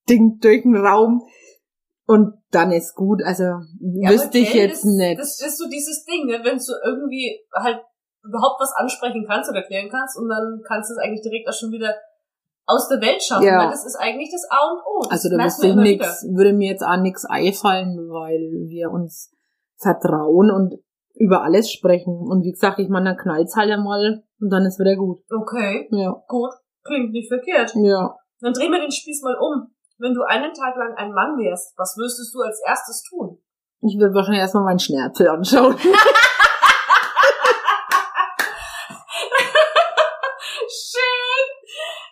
Ding 0.08 0.38
durch 0.40 0.62
den 0.62 0.76
Raum 0.76 1.22
und 2.06 2.34
dann 2.50 2.72
ist 2.72 2.94
gut. 2.94 3.22
Also 3.24 3.44
Ja, 3.80 4.10
wüsste 4.10 4.38
ich 4.38 4.54
jetzt 4.54 4.84
das, 4.84 4.92
nicht. 4.92 5.18
Das 5.18 5.40
ist 5.40 5.58
so 5.58 5.68
dieses 5.68 6.04
Ding, 6.04 6.26
ne? 6.26 6.40
wenn 6.42 6.58
du 6.58 6.72
irgendwie 6.84 7.40
halt 7.54 7.80
überhaupt 8.22 8.60
was 8.60 8.72
ansprechen 8.76 9.24
kannst 9.26 9.50
oder 9.50 9.62
klären 9.62 9.88
kannst 9.88 10.18
und 10.18 10.28
dann 10.28 10.60
kannst 10.66 10.90
du 10.90 10.94
es 10.94 10.98
eigentlich 10.98 11.22
direkt 11.22 11.48
auch 11.48 11.54
schon 11.54 11.70
wieder 11.70 11.94
aus 12.66 12.88
der 12.88 13.00
Welt 13.00 13.22
schaffen. 13.22 13.46
Ja. 13.46 13.58
Weil 13.60 13.70
das 13.70 13.86
ist 13.86 13.96
eigentlich 13.96 14.30
das 14.30 14.42
A 14.50 14.70
und 14.72 14.80
O. 14.84 15.00
Das 15.02 15.10
Also 15.12 15.36
da 15.36 15.44
wüsste 15.44 15.68
ich 15.68 15.74
nix, 15.76 16.24
würde 16.34 16.52
mir 16.52 16.70
jetzt 16.70 16.82
auch 16.82 16.96
nix 16.98 17.24
einfallen, 17.24 17.96
weil 18.10 18.40
wir 18.68 18.90
uns 18.90 19.32
vertrauen 19.80 20.50
und 20.50 20.74
über 21.14 21.42
alles 21.42 21.70
sprechen. 21.70 22.18
Und 22.28 22.42
wie 22.44 22.52
gesagt, 22.52 22.78
ich 22.78 22.88
meine, 22.88 23.10
dann 23.10 23.16
knallt's 23.18 23.56
halt 23.56 23.70
einmal 23.70 24.22
und 24.40 24.50
dann 24.50 24.66
ist 24.66 24.78
wieder 24.78 24.96
gut. 24.96 25.20
Okay, 25.30 25.88
Ja. 25.90 26.12
gut. 26.28 26.50
Klingt 26.84 27.12
nicht 27.12 27.28
verkehrt. 27.28 27.72
Ja. 27.76 28.16
Dann 28.40 28.52
drehen 28.52 28.70
wir 28.70 28.80
den 28.80 28.90
Spieß 28.92 29.22
mal 29.22 29.36
um. 29.40 29.72
Wenn 29.98 30.12
du 30.12 30.22
einen 30.22 30.52
Tag 30.52 30.76
lang 30.76 30.94
ein 30.96 31.12
Mann 31.12 31.38
wärst, 31.38 31.72
was 31.78 31.96
würdest 31.96 32.34
du 32.34 32.40
als 32.42 32.60
erstes 32.66 33.02
tun? 33.08 33.38
Ich 33.80 33.96
würde 33.98 34.14
wahrscheinlich 34.14 34.40
erstmal 34.42 34.64
meinen 34.64 34.78
Schnärzel 34.78 35.28
anschauen. 35.28 35.76
Schön! 40.68 41.46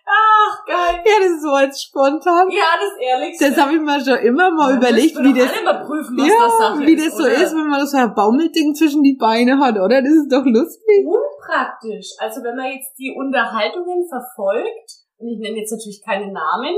Ach, 0.07 0.65
geil. 0.67 1.03
ja, 1.04 1.04
das 1.21 1.31
ist 1.33 1.43
so 1.43 1.51
als 1.51 1.83
spontan. 1.83 2.51
Ja, 2.51 2.65
das 2.81 2.99
Ehrlichste. 3.01 3.51
Das 3.51 3.59
habe 3.61 3.75
ich 3.75 3.81
mir 3.81 4.01
schon 4.05 4.19
immer 4.19 4.51
mal 4.51 4.71
Ja, 4.71 4.77
überlegt, 4.77 5.17
wie 5.19 5.33
das, 5.35 5.51
prüfen, 5.87 6.19
ja, 6.19 6.27
das 6.27 6.79
wie 6.87 6.97
das 6.97 7.17
so 7.17 7.25
oder? 7.25 7.33
ist, 7.33 7.55
wenn 7.55 7.69
man 7.69 7.87
so 7.87 7.97
ein 7.97 8.15
Baumelding 8.15 8.75
zwischen 8.75 9.03
die 9.03 9.17
Beine 9.17 9.59
hat, 9.59 9.77
oder? 9.77 10.03
Das 10.03 10.13
ist 10.13 10.31
doch 10.31 10.45
lustig. 10.45 11.07
unpraktisch. 11.07 12.11
Also 12.19 12.43
wenn 12.43 12.57
man 12.57 12.73
jetzt 12.73 12.97
die 12.99 13.15
Unterhaltungen 13.17 14.07
verfolgt, 14.09 14.91
und 15.19 15.29
ich 15.29 15.39
nenne 15.39 15.59
jetzt 15.59 15.73
natürlich 15.73 16.03
keine 16.05 16.33
Namen, 16.33 16.75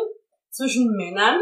zwischen 0.51 0.91
Männern, 0.97 1.41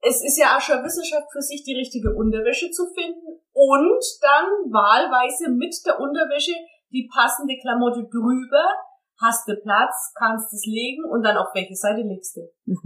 es 0.00 0.22
ist 0.22 0.38
ja 0.38 0.56
auch 0.56 0.60
schon 0.60 0.84
Wissenschaft 0.84 1.32
für 1.32 1.40
sich, 1.40 1.64
die 1.64 1.74
richtige 1.76 2.12
Unterwäsche 2.14 2.70
zu 2.70 2.86
finden 2.94 3.40
und 3.52 4.04
dann 4.20 4.46
wahlweise 4.72 5.50
mit 5.50 5.74
der 5.86 5.98
Unterwäsche 5.98 6.52
die 6.92 7.08
passende 7.12 7.56
Klamotte 7.60 8.04
drüber, 8.10 8.64
hast 9.20 9.48
du 9.48 9.54
Platz, 9.56 10.12
kannst 10.18 10.52
es 10.52 10.64
legen 10.66 11.04
und 11.10 11.22
dann 11.22 11.36
auf 11.36 11.48
welche 11.54 11.74
Seite 11.74 12.02
legst 12.02 12.36
du. 12.36 12.40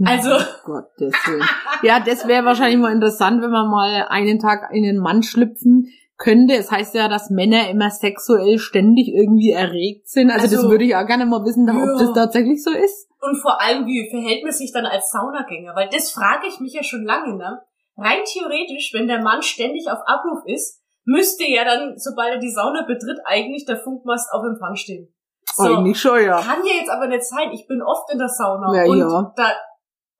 Also- 0.05 0.31
Oh 0.67 0.81
Willen. 0.97 1.43
Ja, 1.81 1.99
das 1.99 2.27
wäre 2.27 2.45
wahrscheinlich 2.45 2.77
mal 2.77 2.93
interessant, 2.93 3.41
wenn 3.41 3.49
man 3.49 3.69
mal 3.69 4.05
einen 4.09 4.39
Tag 4.39 4.69
in 4.71 4.85
einen 4.87 4.99
Mann 4.99 5.23
schlüpfen 5.23 5.87
könnte. 6.17 6.53
Es 6.53 6.69
heißt 6.69 6.93
ja, 6.93 7.07
dass 7.07 7.29
Männer 7.31 7.69
immer 7.69 7.89
sexuell 7.89 8.59
ständig 8.59 9.07
irgendwie 9.07 9.51
erregt 9.51 10.07
sind. 10.09 10.29
Also, 10.29 10.43
das 10.43 10.55
Also, 10.57 10.69
würde 10.69 10.83
ich 10.83 10.95
auch 10.95 11.07
gerne 11.07 11.25
mal 11.25 11.43
wissen, 11.45 11.67
ob 11.69 11.75
ja. 11.75 11.97
das 12.05 12.13
tatsächlich 12.13 12.63
so 12.63 12.71
ist. 12.71 13.07
Und 13.21 13.37
vor 13.37 13.59
allem, 13.61 13.85
wie 13.87 14.09
verhält 14.09 14.43
man 14.43 14.51
sich 14.51 14.71
dann 14.71 14.85
als 14.85 15.09
Saunagänger? 15.09 15.75
Weil 15.75 15.89
das 15.89 16.11
frage 16.11 16.47
ich 16.47 16.59
mich 16.59 16.73
ja 16.73 16.83
schon 16.83 17.03
lange, 17.03 17.35
ne? 17.35 17.61
Rein 17.97 18.19
theoretisch, 18.25 18.93
wenn 18.93 19.07
der 19.07 19.21
Mann 19.21 19.41
ständig 19.41 19.89
auf 19.89 19.99
Abruf 20.05 20.43
ist, 20.45 20.81
müsste 21.03 21.45
ja 21.45 21.65
dann, 21.65 21.97
sobald 21.97 22.35
er 22.35 22.39
die 22.39 22.51
Sauna 22.51 22.85
betritt, 22.85 23.19
eigentlich 23.25 23.65
der 23.65 23.77
Funkmast 23.77 24.29
auf 24.31 24.45
Empfang 24.45 24.75
stehen. 24.75 25.13
So. 25.55 25.63
Eigentlich 25.63 25.99
schon, 25.99 26.23
ja. 26.23 26.39
Kann 26.41 26.59
ja 26.65 26.73
jetzt 26.79 26.89
aber 26.89 27.07
nicht 27.07 27.23
sein. 27.23 27.51
Ich 27.51 27.67
bin 27.67 27.81
oft 27.81 28.11
in 28.11 28.17
der 28.19 28.29
Sauna. 28.29 28.73
Ja, 28.75 28.83
und 28.89 28.97
ja. 28.99 29.33
da 29.35 29.51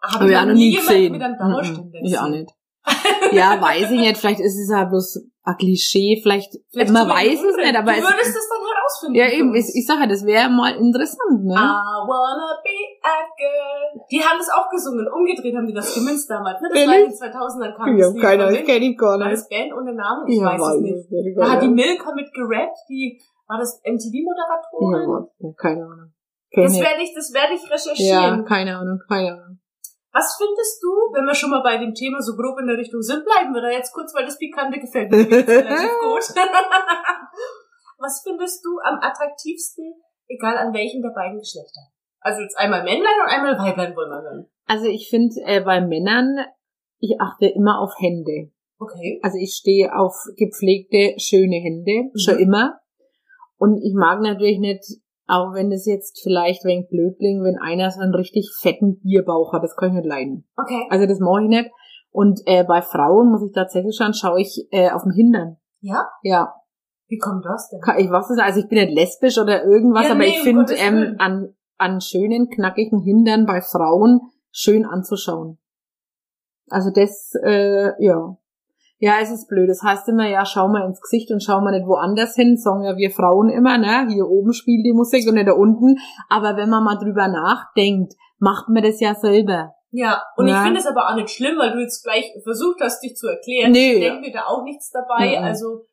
habe 0.02 0.26
ich 0.26 0.32
ich 0.32 0.38
auch 0.38 0.46
noch 0.46 0.54
nie 0.54 0.76
gesehen. 0.76 1.12
mit 1.12 1.22
einem. 1.22 1.38
Dauerständer 1.38 2.00
Ich 2.04 2.18
auch 2.18 2.28
nicht. 2.30 2.50
Ja, 3.32 3.62
weiß 3.62 3.92
ich 3.92 4.00
nicht. 4.00 4.18
Vielleicht 4.18 4.40
ist 4.40 4.58
es 4.58 4.70
ja 4.72 4.86
bloß 4.86 5.22
ein 5.44 5.58
Klischee. 5.58 6.20
Vielleicht, 6.24 6.52
Vielleicht 6.72 6.92
man 6.92 7.08
weiß 7.08 7.38
es 7.44 7.56
nicht, 7.58 7.76
aber 7.78 7.92
du 7.92 7.98
es, 8.00 8.04
würdest 8.04 8.36
es 8.36 8.50
dann 8.50 8.60
herausfinden. 8.74 9.16
ja 9.16 9.26
für 9.28 9.34
eben, 9.36 9.54
ich, 9.56 9.66
ich 9.76 9.86
sage 9.86 10.00
ja, 10.02 10.08
das 10.08 10.26
wäre 10.26 10.50
mal 10.50 10.74
interessant, 10.76 11.44
ne? 11.46 11.54
I 11.54 12.08
wanna 12.08 12.58
be 12.64 12.78
a 13.04 13.20
girl. 13.38 14.06
Die 14.10 14.24
haben 14.24 14.40
das 14.40 14.50
auch 14.50 14.68
gesungen. 14.72 15.06
Umgedreht 15.14 15.56
haben 15.56 15.68
die 15.68 15.74
das 15.74 15.94
gemünzt 15.94 16.30
damals. 16.30 16.60
Ne? 16.62 16.70
Das 16.74 16.88
war 16.88 16.96
in 16.96 17.10
den 17.10 17.12
2000ern 17.14 17.76
kam 17.76 17.96
ich 17.96 18.02
das 18.02 18.14
Lied 18.14 18.22
keine, 18.24 18.52
ich 18.54 18.66
kenne 18.66 18.86
ihn 18.86 18.98
gar 18.98 19.20
War 19.20 19.28
nicht. 19.28 19.34
das 19.42 19.50
Band 19.50 19.74
ohne 19.74 19.94
Namen? 19.94 20.28
Ich 20.28 20.40
Ja, 20.40 20.46
weiß 20.46 20.76
es 20.76 20.82
nicht. 20.82 21.12
nicht. 21.12 21.38
Da 21.38 21.52
hat 21.52 21.62
die 21.62 21.68
Milka 21.68 22.12
mit 22.16 22.34
gerappt, 22.34 22.78
die, 22.90 23.22
war 23.50 23.58
das 23.58 23.82
MTV-Moderatorin? 23.84 25.28
ja, 25.40 25.52
keine 25.58 25.84
Ahnung. 25.84 26.14
das 26.54 26.74
Kenn 26.74 26.82
werde 26.82 27.02
ich, 27.04 27.14
das 27.14 27.34
werde 27.34 27.54
ich 27.56 27.64
recherchieren. 27.70 28.40
Ja, 28.40 28.44
keine 28.44 28.78
Ahnung, 28.78 29.00
keine 29.10 29.34
Ahnung. 29.34 29.60
Was 30.12 30.38
findest 30.38 30.82
du, 30.82 30.90
wenn 31.14 31.26
wir 31.26 31.36
schon 31.36 31.52
mal 31.52 31.62
bei 31.62 31.78
dem 31.78 31.94
Thema 31.94 32.22
so 32.22 32.36
grob 32.36 32.58
in 32.60 32.68
der 32.68 32.78
Richtung 32.78 33.02
sind, 33.02 33.24
bleiben 33.26 33.54
wir 33.54 33.62
da 33.62 33.70
jetzt 33.70 33.94
kurz, 33.94 34.14
weil 34.16 34.26
das 34.26 34.40
Pikante 34.40 34.80
gefällt 34.80 35.12
mir 35.12 35.18
relativ 35.30 35.92
gut. 36.02 36.24
Was 38.00 38.22
findest 38.24 38.64
du 38.66 38.80
am 38.84 39.00
attraktivsten, 39.02 39.94
egal 40.28 40.58
an 40.58 40.74
welchem 40.74 41.02
der 41.02 41.10
beiden 41.14 41.38
Geschlechter? 41.40 41.82
Also 42.22 42.42
jetzt 42.42 42.58
einmal 42.58 42.84
Männlein 42.84 43.20
und 43.24 43.30
einmal 43.30 43.58
Weiblein 43.60 43.96
wollen 43.96 44.10
wir 44.10 44.22
hören. 44.22 44.50
Also 44.66 44.86
ich 44.86 45.10
finde 45.10 45.36
äh, 45.46 45.62
bei 45.62 45.82
Männern, 45.82 46.38
ich 47.00 47.16
achte 47.20 47.48
immer 47.48 47.80
auf 47.80 47.92
Hände. 48.00 48.52
Okay. 48.80 49.20
Also 49.22 49.38
ich 49.38 49.56
stehe 49.56 49.94
auf 49.96 50.14
gepflegte, 50.38 51.16
schöne 51.20 51.58
Hände, 51.58 52.12
schon 52.18 52.36
Mhm. 52.36 52.42
immer. 52.42 52.80
Und 53.60 53.78
ich 53.84 53.94
mag 53.94 54.22
natürlich 54.22 54.60
nicht 54.60 54.84
Auch 55.28 55.54
wenn 55.54 55.70
das 55.70 55.86
jetzt 55.86 56.20
vielleicht 56.24 56.66
wegen 56.66 56.88
blöd 56.88 57.16
klingt, 57.20 57.44
wenn 57.44 57.60
einer 57.60 57.92
so 57.92 58.02
einen 58.02 58.16
richtig 58.16 58.50
fetten 58.60 59.00
Bierbauch 59.00 59.54
hat, 59.54 59.62
das 59.62 59.76
kann 59.76 59.90
ich 59.90 59.96
nicht 59.98 60.08
leiden. 60.08 60.48
Okay. 60.58 60.88
Also 60.90 61.06
das 61.06 61.20
mache 61.20 61.44
ich 61.44 61.50
nicht. 61.50 61.70
Und 62.10 62.42
äh, 62.48 62.64
bei 62.64 62.82
Frauen 62.82 63.30
muss 63.30 63.44
ich 63.46 63.54
tatsächlich 63.54 63.96
schauen, 63.96 64.16
schaue 64.16 64.42
ich 64.42 64.68
äh, 64.72 64.90
auf 64.90 65.04
dem 65.04 65.12
Hintern. 65.12 65.58
Ja? 65.82 66.08
Ja, 66.24 66.56
Wie 67.10 67.20
kommt 67.20 67.46
das 67.46 67.70
denn? 67.70 67.80
Ich 68.00 68.10
weiß 68.10 68.30
nicht, 68.32 68.42
also 68.42 68.60
ich 68.60 68.68
bin 68.68 68.80
nicht 68.80 68.94
lesbisch 68.96 69.38
oder 69.38 69.64
irgendwas, 69.64 70.06
Ja, 70.06 70.12
aber 70.12 70.20
nee, 70.22 70.30
ich 70.30 70.40
finde 70.42 70.74
ähm, 70.74 71.16
an, 71.20 71.54
an 71.78 72.02
schönen, 72.02 72.50
knackigen 72.50 73.02
Hintern 73.02 73.46
bei 73.46 73.62
Frauen 73.62 74.22
schön 74.52 74.86
anzuschauen. 74.86 75.60
Also 76.70 76.90
das, 76.92 77.34
äh, 77.44 77.92
ja. 78.04 78.36
Ja, 79.00 79.20
es 79.22 79.32
ist 79.32 79.48
blöd. 79.48 79.70
Das 79.70 79.82
heißt 79.82 80.10
immer, 80.10 80.28
ja, 80.28 80.46
schau 80.46 80.68
mal 80.68 80.86
ins 80.86 81.00
Gesicht 81.02 81.32
und 81.32 81.42
schau 81.42 81.62
mal 81.62 81.72
nicht 81.72 81.88
woanders 81.88 82.36
hin, 82.36 82.58
sagen 82.58 82.84
ja 82.84 82.98
wir 82.98 83.12
Frauen 83.12 83.50
immer, 83.50 83.78
ne? 83.78 84.08
Hier 84.12 84.28
oben 84.28 84.52
spielt 84.54 84.86
die 84.86 84.94
Musik 84.94 85.28
und 85.28 85.36
nicht 85.36 85.48
da 85.48 85.54
unten. 85.54 85.98
Aber 86.30 86.58
wenn 86.58 86.70
man 86.70 86.84
mal 86.84 86.98
drüber 86.98 87.28
nachdenkt, 87.30 88.14
macht 88.40 88.68
man 88.68 88.84
das 88.84 89.00
ja 89.00 89.16
selber. 89.16 89.74
Ja, 89.92 90.22
und 90.36 90.48
ich 90.48 90.54
Ja. 90.54 90.64
finde 90.64 90.80
es 90.80 90.86
aber 90.86 91.08
auch 91.10 91.16
nicht 91.16 91.30
schlimm, 91.30 91.58
weil 91.58 91.72
du 91.72 91.80
jetzt 91.80 92.04
gleich 92.04 92.32
versucht 92.44 92.80
hast, 92.82 93.02
dich 93.02 93.16
zu 93.16 93.28
erklären. 93.28 93.72
Nee. 93.72 93.94
Ich 93.94 94.00
denke 94.02 94.20
mir 94.22 94.34
da 94.34 94.46
auch 94.46 94.64
nichts 94.64 94.92
dabei. 94.92 95.40
Mhm. 95.40 95.46
Also 95.46 95.86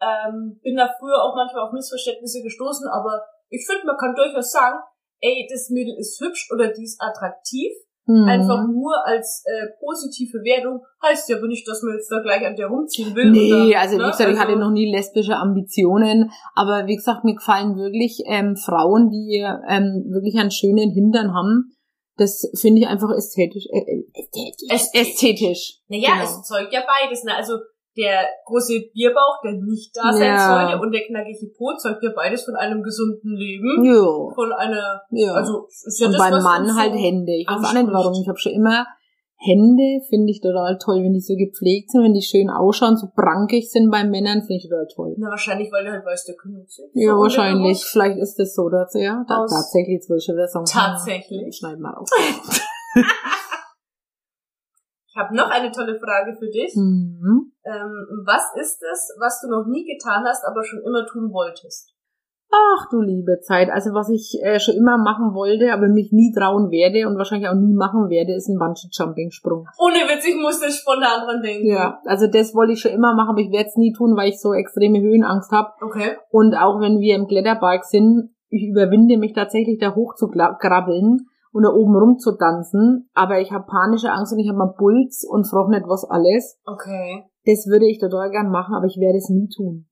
ähm, 0.00 0.58
bin 0.62 0.76
da 0.76 0.88
früher 0.98 1.22
auch 1.22 1.36
manchmal 1.36 1.66
auf 1.66 1.72
Missverständnisse 1.72 2.42
gestoßen, 2.42 2.88
aber 2.88 3.22
ich 3.48 3.64
finde, 3.66 3.86
man 3.86 3.96
kann 3.96 4.14
durchaus 4.14 4.50
sagen, 4.50 4.78
ey, 5.20 5.46
das 5.50 5.70
Mädel 5.70 5.94
ist 5.98 6.20
hübsch 6.20 6.50
oder 6.52 6.68
die 6.68 6.84
ist 6.84 7.00
attraktiv. 7.00 7.72
Mhm. 8.06 8.24
Einfach 8.28 8.66
nur 8.68 8.92
als 9.06 9.42
äh, 9.46 9.66
positive 9.80 10.38
Wertung 10.44 10.80
heißt 11.02 11.28
ja 11.30 11.38
aber 11.38 11.46
nicht, 11.46 11.66
dass 11.66 11.82
man 11.82 11.94
jetzt 11.94 12.10
da 12.10 12.20
gleich 12.20 12.44
an 12.46 12.54
der 12.54 12.66
rumziehen 12.66 13.14
will. 13.14 13.30
Nee, 13.30 13.70
oder, 13.70 13.80
also 13.80 13.96
wie 13.96 14.02
ne? 14.02 14.10
gesagt, 14.10 14.30
ich 14.30 14.38
hatte 14.38 14.56
noch 14.56 14.70
nie 14.70 14.90
lesbische 14.90 15.36
Ambitionen, 15.36 16.30
aber 16.54 16.86
wie 16.86 16.96
gesagt, 16.96 17.24
mir 17.24 17.34
gefallen 17.34 17.76
wirklich 17.76 18.22
ähm, 18.26 18.56
Frauen, 18.56 19.08
die 19.08 19.40
ähm, 19.68 20.04
wirklich 20.10 20.36
einen 20.38 20.50
schönen 20.50 20.90
Hintern 20.90 21.32
haben. 21.34 21.70
Das 22.16 22.48
finde 22.60 22.82
ich 22.82 22.86
einfach 22.86 23.10
ästhetisch. 23.10 23.64
Äh, 23.72 24.04
ästhetisch. 24.12 24.68
Ästhetisch. 24.70 25.08
ästhetisch. 25.10 25.80
Naja, 25.88 26.10
Genau. 26.12 26.24
es 26.24 26.42
zeugt 26.42 26.72
ja 26.72 26.82
beides. 26.86 27.24
Ne? 27.24 27.34
Also 27.34 27.54
der 27.96 28.26
große 28.46 28.90
Bierbauch, 28.92 29.40
der 29.44 29.52
nicht 29.52 29.94
da 29.96 30.12
sein 30.12 30.34
Ja. 30.34 30.66
sollte, 30.68 30.82
und 30.82 30.92
der 30.92 31.02
knackige 31.06 31.46
Po 31.56 31.74
zeugt 31.76 32.02
ja 32.02 32.10
beides 32.14 32.44
von 32.44 32.56
einem 32.56 32.82
gesunden 32.82 33.36
Leben. 33.36 33.84
Ja. 33.84 34.34
Von 34.34 34.52
einer, 34.52 35.00
ja. 35.10 35.32
also 35.32 35.66
ist 35.68 36.00
ja 36.00 36.06
und 36.08 36.12
das, 36.14 36.20
beim 36.22 36.42
Mann 36.42 36.62
uns 36.64 36.76
halt 36.78 36.92
so 36.92 36.98
Hände. 36.98 37.32
Ich 37.32 37.48
weiß 37.48 37.64
auch 37.64 37.72
nicht 37.72 37.92
warum. 37.92 38.20
Ich 38.20 38.28
habe 38.28 38.38
schon 38.38 38.52
immer 38.52 38.86
Hände, 39.36 40.00
finde 40.08 40.30
ich 40.30 40.40
total 40.40 40.78
toll, 40.78 41.02
wenn 41.02 41.12
die 41.12 41.20
so 41.20 41.34
gepflegt 41.36 41.90
sind, 41.90 42.02
wenn 42.02 42.14
die 42.14 42.22
schön 42.22 42.48
ausschauen, 42.48 42.96
so 42.96 43.08
brankig 43.14 43.70
sind 43.70 43.90
bei 43.90 44.02
Männern, 44.04 44.40
finde 44.40 44.56
ich 44.56 44.62
total 44.68 44.86
toll. 44.94 45.14
Na, 45.18 45.28
wahrscheinlich, 45.28 45.70
weil 45.70 45.84
der 45.84 45.92
halt 45.92 46.06
weiß, 46.06 46.24
der 46.24 46.34
kümmert 46.36 46.70
sich. 46.70 46.86
Ja, 46.94 47.12
So 47.12 47.20
wahrscheinlich. 47.20 47.84
Vielleicht 47.84 48.18
ist 48.18 48.38
das 48.38 48.54
so, 48.54 48.68
dass 48.70 48.94
ja. 48.94 49.24
Da, 49.28 49.44
tatsächlich, 49.46 49.96
jetzt 49.96 50.08
wollte 50.08 50.20
ich 50.20 50.24
schon 50.24 50.36
wieder 50.36 50.48
sagen. 50.48 50.64
Tatsächlich. 50.66 51.56
Schneid 51.56 51.78
mal 51.78 51.94
auf. 51.94 52.08
Ich 55.14 55.20
habe 55.20 55.36
noch 55.36 55.48
eine 55.48 55.70
tolle 55.70 55.96
Frage 55.96 56.34
für 56.36 56.50
dich. 56.50 56.74
Mhm. 56.74 57.52
Ähm, 57.64 57.92
was 58.26 58.42
ist 58.60 58.82
es, 58.82 59.14
was 59.20 59.40
du 59.40 59.48
noch 59.48 59.64
nie 59.66 59.84
getan 59.86 60.24
hast, 60.26 60.44
aber 60.44 60.64
schon 60.64 60.80
immer 60.84 61.06
tun 61.06 61.32
wolltest? 61.32 61.94
Ach 62.50 62.88
du 62.90 63.00
liebe 63.00 63.38
Zeit. 63.40 63.70
Also 63.70 63.94
was 63.94 64.08
ich 64.10 64.40
äh, 64.42 64.58
schon 64.58 64.74
immer 64.74 64.98
machen 64.98 65.34
wollte, 65.34 65.72
aber 65.72 65.86
mich 65.86 66.10
nie 66.10 66.32
trauen 66.32 66.70
werde 66.72 67.06
und 67.08 67.16
wahrscheinlich 67.16 67.48
auch 67.48 67.54
nie 67.54 67.74
machen 67.74 68.10
werde, 68.10 68.34
ist 68.34 68.48
ein 68.48 68.58
Bungee-Jumping-Sprung. 68.58 69.68
Ohne 69.78 69.94
Witz, 70.10 70.26
ich 70.26 70.36
musste 70.36 70.70
spontan 70.70 71.24
dran 71.24 71.42
denken. 71.42 71.66
Ja, 71.68 72.00
also 72.06 72.26
das 72.26 72.52
wollte 72.54 72.72
ich 72.72 72.80
schon 72.80 72.92
immer 72.92 73.14
machen, 73.14 73.30
aber 73.30 73.40
ich 73.40 73.52
werde 73.52 73.68
es 73.68 73.76
nie 73.76 73.92
tun, 73.92 74.16
weil 74.16 74.30
ich 74.30 74.40
so 74.40 74.52
extreme 74.52 75.00
Höhenangst 75.00 75.52
habe. 75.52 75.70
Okay. 75.80 76.16
Und 76.30 76.54
auch 76.56 76.80
wenn 76.80 76.98
wir 76.98 77.14
im 77.14 77.28
Kletterpark 77.28 77.84
sind, 77.84 78.30
ich 78.50 78.68
überwinde 78.68 79.16
mich 79.16 79.32
tatsächlich 79.32 79.78
da 79.78 79.94
hoch 79.94 80.14
zu 80.16 80.26
gra- 80.26 80.58
krabbeln 80.58 81.26
und 81.54 81.62
da 81.62 81.70
oben 81.70 81.94
rumzutanzen, 81.94 83.08
aber 83.14 83.38
ich 83.38 83.52
habe 83.52 83.64
panische 83.64 84.10
Angst 84.10 84.32
und 84.32 84.40
ich 84.40 84.48
habe 84.48 84.58
mal 84.58 84.74
Puls 84.76 85.24
und 85.24 85.46
frage 85.46 85.70
nicht 85.70 85.86
was 85.86 86.04
alles. 86.04 86.58
Okay. 86.66 87.24
Das 87.46 87.66
würde 87.70 87.86
ich 87.86 88.00
total 88.00 88.30
gern 88.30 88.50
machen, 88.50 88.74
aber 88.74 88.86
ich 88.86 88.98
werde 88.98 89.18
es 89.18 89.30
nie 89.30 89.48
tun. 89.48 89.86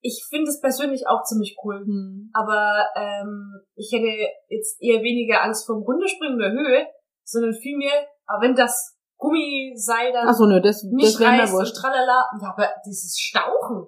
Ich 0.00 0.24
finde 0.30 0.48
es 0.48 0.60
persönlich 0.60 1.08
auch 1.08 1.24
ziemlich 1.24 1.56
cool. 1.64 1.82
Hm. 1.82 2.30
Aber 2.32 2.86
ähm, 2.94 3.62
ich 3.74 3.90
hätte 3.90 4.06
jetzt 4.48 4.80
eher 4.80 5.02
weniger 5.02 5.42
Angst 5.42 5.66
vom 5.66 5.82
Runterspringen 5.82 6.38
der 6.38 6.52
Höhe, 6.52 6.86
sondern 7.24 7.54
vielmehr, 7.54 8.06
aber 8.26 8.46
wenn 8.46 8.54
das 8.54 8.96
Gummiseil 9.18 10.12
dann 10.12 10.28
Ach 10.28 10.34
so, 10.34 10.46
ne, 10.46 10.62
das, 10.62 10.84
nicht 10.84 11.18
das 11.18 11.20
reißt 11.20 11.52
und 11.52 11.74
tralala. 11.74 12.30
Ja, 12.40 12.54
aber 12.56 12.68
dieses 12.86 13.18
Stauchen. 13.18 13.86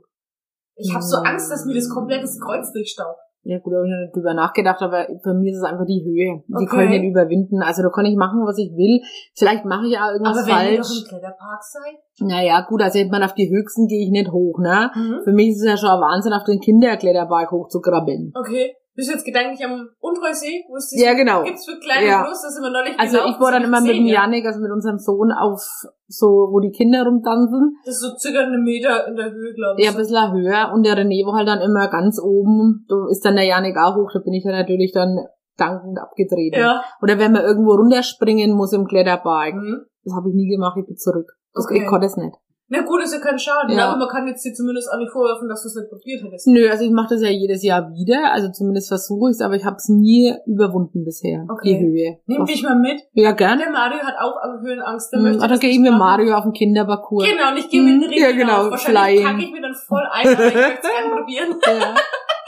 Ich 0.75 0.93
habe 0.93 1.05
so 1.05 1.19
Hm. 1.19 1.27
Angst, 1.27 1.53
dass 1.53 1.65
mir 1.65 1.75
das 1.75 1.89
komplette 1.89 2.27
Kreuz 2.43 2.73
durchstaucht. 2.73 3.21
Ja 3.49 3.59
gut, 3.61 3.73
da 3.73 3.79
habe 3.79 3.87
ich 3.89 3.93
noch 3.95 4.01
nicht 4.05 4.15
drüber 4.15 4.35
nachgedacht, 4.35 4.83
aber 4.83 5.07
für 5.25 5.33
mich 5.33 5.53
ist 5.53 5.59
es 5.59 5.65
einfach 5.65 5.87
die 5.87 6.05
Höhe. 6.05 6.45
Die 6.47 6.53
Okay. 6.53 6.67
kann 6.69 6.93
ich 6.93 7.01
nicht 7.01 7.11
überwinden. 7.13 7.63
Also 7.63 7.81
da 7.83 7.89
kann 7.89 8.05
ich 8.05 8.15
machen, 8.15 8.45
was 8.45 8.59
ich 8.59 8.69
will. 8.77 9.01
Vielleicht 9.35 9.65
mache 9.65 9.87
ich 9.89 9.97
auch 9.97 10.13
irgendwas 10.13 10.37
Aber 10.37 10.47
wenn 10.53 10.73
ihr 10.73 10.79
doch 10.79 10.85
falsch. 10.85 11.01
im 11.01 11.09
Kletterpark 11.09 11.63
seid. 11.65 11.97
Naja, 12.29 12.61
gut, 12.69 12.83
also 12.83 12.99
ich 12.99 13.09
meine, 13.11 13.25
auf 13.25 13.33
die 13.33 13.49
höchsten 13.49 13.87
gehe 13.87 14.05
ich 14.05 14.11
nicht 14.11 14.31
hoch, 14.31 14.59
ne? 14.61 14.91
Mhm. 14.95 15.21
Für 15.25 15.33
mich 15.33 15.49
ist 15.57 15.63
es 15.63 15.69
ja 15.71 15.77
schon 15.79 15.89
ein 15.97 16.01
Wahnsinn, 16.01 16.35
auf 16.35 16.45
den 16.45 16.61
Kinderkletterpark 16.61 17.51
hochzukrabbeln. 17.51 18.33
Okay. 18.39 18.75
Bist 18.99 19.11
du 19.11 19.15
jetzt 19.15 19.25
gedanklich 19.25 19.63
am 19.65 19.87
Untreusee? 20.01 20.67
Wo 20.67 20.75
es 20.75 20.91
Ja, 20.91 21.15
genau. 21.15 21.45
gibt's 21.45 21.65
für 21.71 21.79
kleine 21.79 22.05
Ja. 22.05 22.27
groß, 22.27 22.43
das 22.43 22.51
sind 22.53 22.65
wir 22.65 22.71
neulich 22.75 22.99
Also 22.99 23.13
gelaufen, 23.19 23.31
ich 23.31 23.39
war 23.41 23.53
dann 23.53 23.63
immer 23.63 23.81
mit 23.81 23.91
dem 23.95 24.03
gesehen, 24.03 24.07
ja. 24.11 24.23
Janik, 24.27 24.45
also 24.45 24.59
mit 24.59 24.73
unserem 24.73 24.99
Sohn 24.99 25.31
auf 25.31 25.63
so, 26.09 26.27
wo 26.51 26.59
die 26.59 26.73
Kinder 26.75 27.05
rumtanzen. 27.07 27.79
Das 27.87 27.95
ist 27.95 28.01
so 28.03 28.19
circa 28.19 28.41
eine 28.43 28.59
Meter 28.59 29.07
in 29.07 29.15
der 29.15 29.31
Höhe, 29.31 29.55
glaube 29.55 29.79
ich. 29.79 29.85
Ja, 29.87 29.93
ein 29.93 29.97
bisschen 29.97 30.33
höher. 30.35 30.73
Und 30.75 30.83
der 30.85 30.99
René 30.99 31.23
war 31.25 31.39
halt 31.39 31.47
dann 31.47 31.61
immer 31.61 31.87
ganz 31.87 32.19
oben. 32.19 32.87
Da 32.89 32.97
ist 33.09 33.25
dann 33.25 33.37
der 33.37 33.45
Janik 33.47 33.77
auch 33.79 33.95
hoch, 33.95 34.11
da 34.13 34.19
bin 34.19 34.35
ich 34.35 34.43
dann 34.43 34.59
natürlich 34.59 34.91
dann 34.91 35.15
dankend 35.57 36.01
abgetreten. 36.01 36.59
Ja. 36.59 36.83
Oder 37.01 37.21
wenn 37.21 37.31
man 37.31 37.45
irgendwo 37.45 37.75
runterspringen 37.79 38.51
muss 38.51 38.73
im 38.73 38.85
Kletterpark. 38.85 39.55
Mhm. 39.55 39.87
Das 40.03 40.15
habe 40.17 40.29
ich 40.31 40.35
nie 40.35 40.49
gemacht, 40.51 40.77
ich 40.77 40.87
bin 40.87 40.97
zurück. 40.97 41.31
Das, 41.55 41.67
Okay. 41.67 41.83
Ich 41.83 41.87
konnte 41.87 42.07
es 42.07 42.17
nicht. 42.17 42.35
Na 42.71 42.83
gut, 42.83 43.03
ist 43.03 43.15
ja 43.15 43.21
kein 43.21 43.39
Schaden, 43.39 43.77
Ja. 43.77 43.89
aber 43.89 43.97
man 43.99 44.09
kann 44.09 44.27
jetzt 44.27 44.45
dir 44.45 44.53
zumindest 44.53 44.91
auch 44.93 44.99
nicht 44.99 45.11
vorwerfen, 45.11 45.49
dass 45.49 45.63
du 45.63 45.69
es 45.69 45.75
nicht 45.77 45.89
probiert 45.89 46.23
hättest. 46.23 46.47
Nö, 46.47 46.69
also 46.69 46.85
ich 46.85 46.91
mache 46.91 47.15
das 47.15 47.23
ja 47.23 47.31
jedes 47.31 47.63
Jahr 47.63 47.91
wieder, 47.93 48.31
also 48.33 48.51
zumindest 48.53 48.89
versuche 48.89 49.31
ich 49.31 49.37
es, 49.37 49.41
aber 49.41 49.55
ich 49.57 49.65
habe 49.65 49.77
es 49.77 49.89
nie 49.89 50.35
überwunden 50.47 51.03
bisher, 51.05 51.47
Okay. 51.49 51.79
die 51.79 51.81
Höhe. 51.81 52.19
Nimm 52.27 52.45
dich 52.45 52.63
mal 52.63 52.77
mit. 52.79 53.01
Ja, 53.13 53.33
gern. 53.33 53.59
Der 53.59 53.71
Mario 53.71 54.01
hat 54.03 54.17
auch 54.21 54.37
Höhenangst. 54.61 55.11
Der 55.13 55.19
Hm, 55.21 55.25
möchte 55.25 55.43
ah, 55.43 55.49
dann 55.49 55.59
gehe 55.59 55.71
ich 55.71 55.79
mit. 55.79 55.93
Mario 55.93 56.35
auf 56.37 56.45
den 56.45 56.53
Kinderparcours. 56.53 57.25
Genau, 57.27 57.51
und 57.53 57.57
ich 57.57 57.71
gehe 57.71 57.83
mit 57.83 57.95
Hm, 57.95 58.01
dem 58.03 58.11
Ring 58.11 58.21
ja, 58.21 58.31
genau, 58.33 58.57
hinauf. 58.57 58.71
Wahrscheinlich 58.73 59.25
kacke 59.25 59.43
ich 59.43 59.51
mir 59.51 59.63
dann 59.63 59.75
voll 59.75 60.03
ein, 60.13 60.27
aber 60.29 60.47
ich 60.49 60.55
möchte 60.55 60.79
es 60.83 60.91
gerne 60.91 61.17
probieren. 61.17 61.55
Ja. 61.67 61.95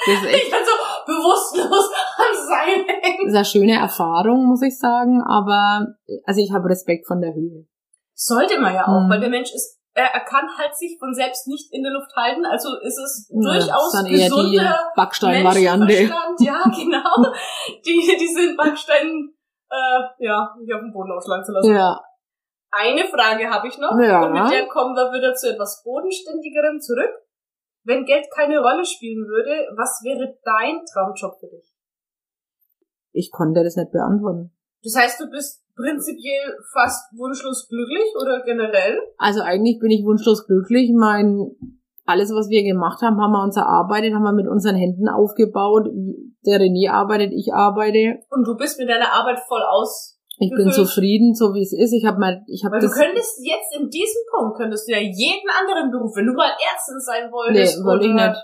Das 0.06 0.14
ist 0.22 0.28
echt 0.34 0.44
Ich 0.44 0.50
bin 0.50 0.60
so 0.64 1.12
bewusstlos 1.12 1.90
am 2.18 2.34
Seil 2.48 2.84
hängen. 2.86 3.18
das 3.24 3.28
ist 3.32 3.36
eine 3.36 3.44
schöne 3.44 3.78
Erfahrung, 3.80 4.46
muss 4.46 4.62
ich 4.62 4.78
sagen, 4.78 5.22
aber 5.22 5.86
also 6.24 6.40
ich 6.40 6.52
habe 6.52 6.68
Respekt 6.68 7.06
von 7.06 7.20
der 7.20 7.34
Höhe. 7.34 7.66
Sollte 8.14 8.58
man 8.60 8.74
ja 8.74 8.86
auch, 8.86 9.04
Mhm. 9.06 9.10
weil 9.10 9.20
der 9.20 9.28
Mensch 9.30 9.52
ist, 9.54 9.78
er, 9.94 10.20
kann 10.20 10.46
halt 10.56 10.74
sich 10.76 10.96
von 10.98 11.12
selbst 11.12 11.48
nicht 11.48 11.72
in 11.72 11.82
der 11.82 11.92
Luft 11.92 12.14
halten, 12.14 12.44
also 12.46 12.78
ist 12.80 12.98
es 12.98 13.28
Ja, 13.30 13.52
durchaus 13.52 13.92
dann 13.92 14.06
eher 14.06 14.12
die 14.16 14.22
gesunder 14.24 14.92
Backstein-Variante. 14.96 15.92
Ja, 16.38 16.62
genau. 16.76 17.32
die, 17.84 18.16
diese 18.18 18.54
Backsteine, 18.56 19.28
äh, 19.70 20.00
ja, 20.18 20.54
nicht 20.60 20.72
auf 20.74 20.80
dem 20.80 20.92
Boden 20.92 21.12
ausschlagen 21.12 21.44
zu 21.44 21.52
lassen. 21.52 21.74
Ja. 21.74 22.00
Eine 22.72 23.04
Frage 23.08 23.50
habe 23.50 23.66
ich 23.66 23.78
noch 23.78 23.98
Ja. 23.98 24.24
und 24.26 24.32
mit 24.32 24.52
der 24.52 24.68
kommen 24.68 24.94
wir 24.94 25.12
wieder 25.12 25.34
zu 25.34 25.50
etwas 25.50 25.82
Bodenständigerem 25.84 26.80
zurück. 26.80 27.10
Wenn 27.82 28.04
Geld 28.04 28.26
keine 28.32 28.60
Rolle 28.60 28.84
spielen 28.84 29.26
würde, 29.26 29.66
was 29.76 30.00
wäre 30.04 30.38
dein 30.44 30.84
Traumjob 30.84 31.40
für 31.40 31.48
dich? 31.48 31.72
Ich 33.12 33.30
konnte 33.32 33.64
das 33.64 33.74
nicht 33.74 33.90
beantworten. 33.90 34.56
Das 34.84 34.94
heißt, 34.94 35.20
du 35.20 35.28
bist 35.30 35.64
prinzipiell 35.80 36.56
fast 36.72 37.12
wunschlos 37.16 37.68
glücklich 37.68 38.14
oder 38.20 38.42
generell? 38.44 38.98
Also 39.18 39.40
eigentlich 39.40 39.78
bin 39.78 39.90
ich 39.90 40.04
wunschlos 40.04 40.46
glücklich. 40.46 40.90
Mein 40.94 41.56
alles, 42.06 42.30
was 42.34 42.48
wir 42.48 42.64
gemacht 42.64 43.02
haben, 43.02 43.20
haben 43.20 43.32
wir 43.32 43.42
uns 43.42 43.56
erarbeitet, 43.56 44.14
haben 44.14 44.24
wir 44.24 44.32
mit 44.32 44.48
unseren 44.48 44.74
Händen 44.74 45.08
aufgebaut. 45.08 45.86
Der 46.44 46.58
René 46.58 46.90
arbeitet, 46.90 47.32
ich 47.32 47.54
arbeite. 47.54 48.18
Und 48.30 48.46
du 48.46 48.56
bist 48.56 48.78
mit 48.78 48.88
deiner 48.88 49.12
Arbeit 49.12 49.38
voll 49.46 49.62
aus. 49.62 50.18
Ich 50.42 50.50
bin 50.50 50.72
zufrieden, 50.72 51.34
so 51.34 51.52
wie 51.52 51.62
es 51.62 51.72
ist. 51.72 51.92
Ich 51.92 52.06
habe 52.06 52.18
mal, 52.18 52.42
ich 52.48 52.64
habe 52.64 52.80
du 52.80 52.88
könntest 52.88 53.38
jetzt 53.44 53.76
in 53.76 53.90
diesem 53.90 54.22
Punkt, 54.32 54.56
könntest 54.56 54.88
du 54.88 54.92
ja 54.92 54.98
jeden 54.98 55.48
anderen 55.52 55.90
Beruf, 55.90 56.16
wenn 56.16 56.26
du 56.26 56.32
mal 56.32 56.48
Ärztin 56.48 56.98
sein 56.98 57.26
Nee, 57.26 57.32
wolltest 57.32 57.84
wollte 57.84 58.06
ich 58.06 58.14
nicht. 58.14 58.40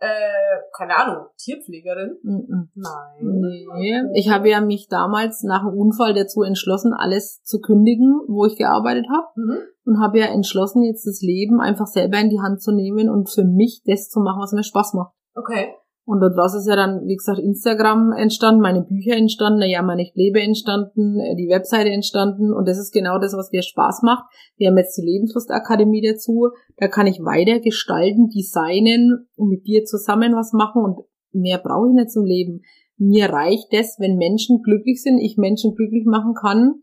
Äh, 0.00 0.60
keine 0.76 0.96
Ahnung, 0.96 1.26
Tierpflegerin. 1.36 2.16
Mhm. 2.22 2.70
Nein. 2.74 3.62
Nee. 3.74 4.02
Ich 4.14 4.30
habe 4.30 4.48
ja 4.48 4.60
mich 4.60 4.88
damals 4.88 5.42
nach 5.42 5.60
dem 5.60 5.78
Unfall 5.78 6.14
dazu 6.14 6.42
entschlossen, 6.42 6.94
alles 6.94 7.42
zu 7.42 7.60
kündigen, 7.60 8.20
wo 8.26 8.46
ich 8.46 8.56
gearbeitet 8.56 9.06
habe. 9.10 9.26
Mhm. 9.36 9.58
Und 9.84 10.00
habe 10.00 10.18
ja 10.18 10.26
entschlossen, 10.26 10.84
jetzt 10.84 11.06
das 11.06 11.20
Leben 11.20 11.60
einfach 11.60 11.86
selber 11.86 12.18
in 12.18 12.30
die 12.30 12.40
Hand 12.40 12.62
zu 12.62 12.72
nehmen 12.72 13.10
und 13.10 13.30
für 13.30 13.44
mich 13.44 13.82
das 13.84 14.08
zu 14.08 14.20
machen, 14.20 14.40
was 14.40 14.52
mir 14.52 14.62
Spaß 14.62 14.94
macht. 14.94 15.12
Okay. 15.34 15.74
Und 16.10 16.18
daraus 16.18 16.56
ist 16.56 16.66
ja 16.66 16.74
dann, 16.74 17.06
wie 17.06 17.14
gesagt, 17.14 17.38
Instagram 17.38 18.10
entstanden, 18.10 18.60
meine 18.60 18.82
Bücher 18.82 19.16
entstanden, 19.16 19.60
der 19.60 19.68
Jammer 19.68 19.94
nicht 19.94 20.16
lebe 20.16 20.40
entstanden, 20.40 21.20
äh, 21.20 21.36
die 21.36 21.46
Webseite 21.48 21.90
entstanden 21.90 22.52
und 22.52 22.66
das 22.66 22.80
ist 22.80 22.92
genau 22.92 23.20
das, 23.20 23.32
was 23.36 23.52
mir 23.52 23.62
Spaß 23.62 24.02
macht. 24.02 24.24
Wir 24.56 24.70
haben 24.70 24.76
jetzt 24.76 24.98
die 24.98 25.06
Lebenslustakademie 25.06 26.02
dazu, 26.02 26.48
da 26.78 26.88
kann 26.88 27.06
ich 27.06 27.20
weiter 27.20 27.60
gestalten, 27.60 28.28
designen 28.28 29.28
und 29.36 29.50
mit 29.50 29.68
dir 29.68 29.84
zusammen 29.84 30.34
was 30.34 30.52
machen 30.52 30.82
und 30.82 30.98
mehr 31.30 31.58
brauche 31.58 31.90
ich 31.90 31.94
nicht 31.94 32.10
zum 32.10 32.24
Leben. 32.24 32.62
mir 32.96 33.26
reicht 33.26 33.68
das, 33.70 33.94
wenn 34.00 34.16
Menschen 34.16 34.62
glücklich 34.62 35.00
sind, 35.00 35.20
ich 35.20 35.36
Menschen 35.36 35.76
glücklich 35.76 36.06
machen 36.06 36.34
kann. 36.34 36.80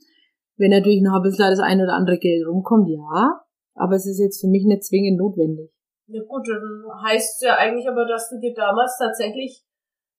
Wenn 0.55 0.71
natürlich 0.71 1.01
noch 1.01 1.17
ein 1.17 1.23
bisschen 1.23 1.49
das 1.49 1.59
ein 1.59 1.81
oder 1.81 1.95
andere 1.95 2.17
Geld 2.17 2.47
rumkommt, 2.47 2.87
ja. 2.87 3.41
Aber 3.75 3.95
es 3.95 4.07
ist 4.07 4.19
jetzt 4.19 4.39
für 4.39 4.47
mich 4.47 4.63
nicht 4.63 4.85
zwingend 4.85 5.19
notwendig. 5.19 5.69
Ja 6.07 6.21
gut, 6.23 6.47
dann 6.47 6.83
heißt 7.05 7.41
ja 7.43 7.55
eigentlich 7.55 7.87
aber, 7.87 8.05
dass 8.05 8.29
du 8.29 8.39
dir 8.39 8.53
damals 8.53 8.97
tatsächlich 8.97 9.63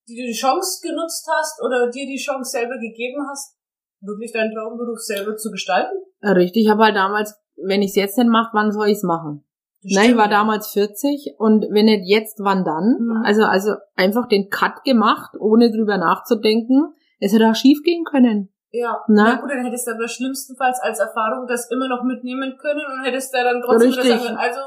die, 0.06 0.32
Chance 0.32 0.80
genutzt 0.86 1.28
hast 1.30 1.62
oder 1.64 1.90
dir 1.90 2.06
die 2.06 2.16
Chance 2.16 2.50
selber 2.50 2.78
gegeben 2.78 3.26
hast, 3.28 3.56
wirklich 4.00 4.32
deinen 4.32 4.54
Traumberuf 4.54 4.98
selber 4.98 5.36
zu 5.36 5.50
gestalten. 5.50 5.96
Ja, 6.22 6.32
Richtig, 6.32 6.64
ich 6.64 6.70
habe 6.70 6.84
halt 6.84 6.96
damals, 6.96 7.34
wenn 7.56 7.82
ich 7.82 7.90
es 7.90 7.96
jetzt 7.96 8.18
nicht 8.18 8.28
mache, 8.28 8.50
wann 8.52 8.72
soll 8.72 8.88
ich 8.88 8.98
es 8.98 9.02
machen? 9.02 9.44
Das 9.82 9.94
Nein, 9.94 10.10
ich 10.10 10.16
war 10.16 10.28
damals 10.28 10.68
40 10.72 11.36
und 11.38 11.66
wenn 11.70 11.86
nicht 11.86 12.04
jetzt, 12.04 12.40
wann 12.40 12.64
dann? 12.64 12.96
Mhm. 12.98 13.22
Also, 13.24 13.44
also 13.44 13.74
einfach 13.94 14.26
den 14.26 14.50
Cut 14.50 14.82
gemacht, 14.84 15.36
ohne 15.38 15.70
drüber 15.70 15.98
nachzudenken. 15.98 16.94
Es 17.20 17.32
hätte 17.32 17.48
auch 17.48 17.54
schief 17.54 17.82
gehen 17.84 18.04
können. 18.04 18.52
Ja, 18.70 19.02
Na? 19.08 19.24
na 19.24 19.40
gut, 19.40 19.50
dann 19.50 19.64
hättest 19.64 19.86
du 19.86 19.92
aber 19.92 20.08
schlimmstenfalls 20.08 20.80
als 20.82 20.98
Erfahrung 20.98 21.46
das 21.48 21.70
immer 21.70 21.88
noch 21.88 22.02
mitnehmen 22.02 22.58
können 22.58 22.84
und 22.84 23.04
hättest 23.04 23.32
da 23.32 23.44
dann 23.44 23.62
trotzdem 23.62 23.92
Richtig. 23.92 24.22
können, 24.22 24.36
also 24.36 24.60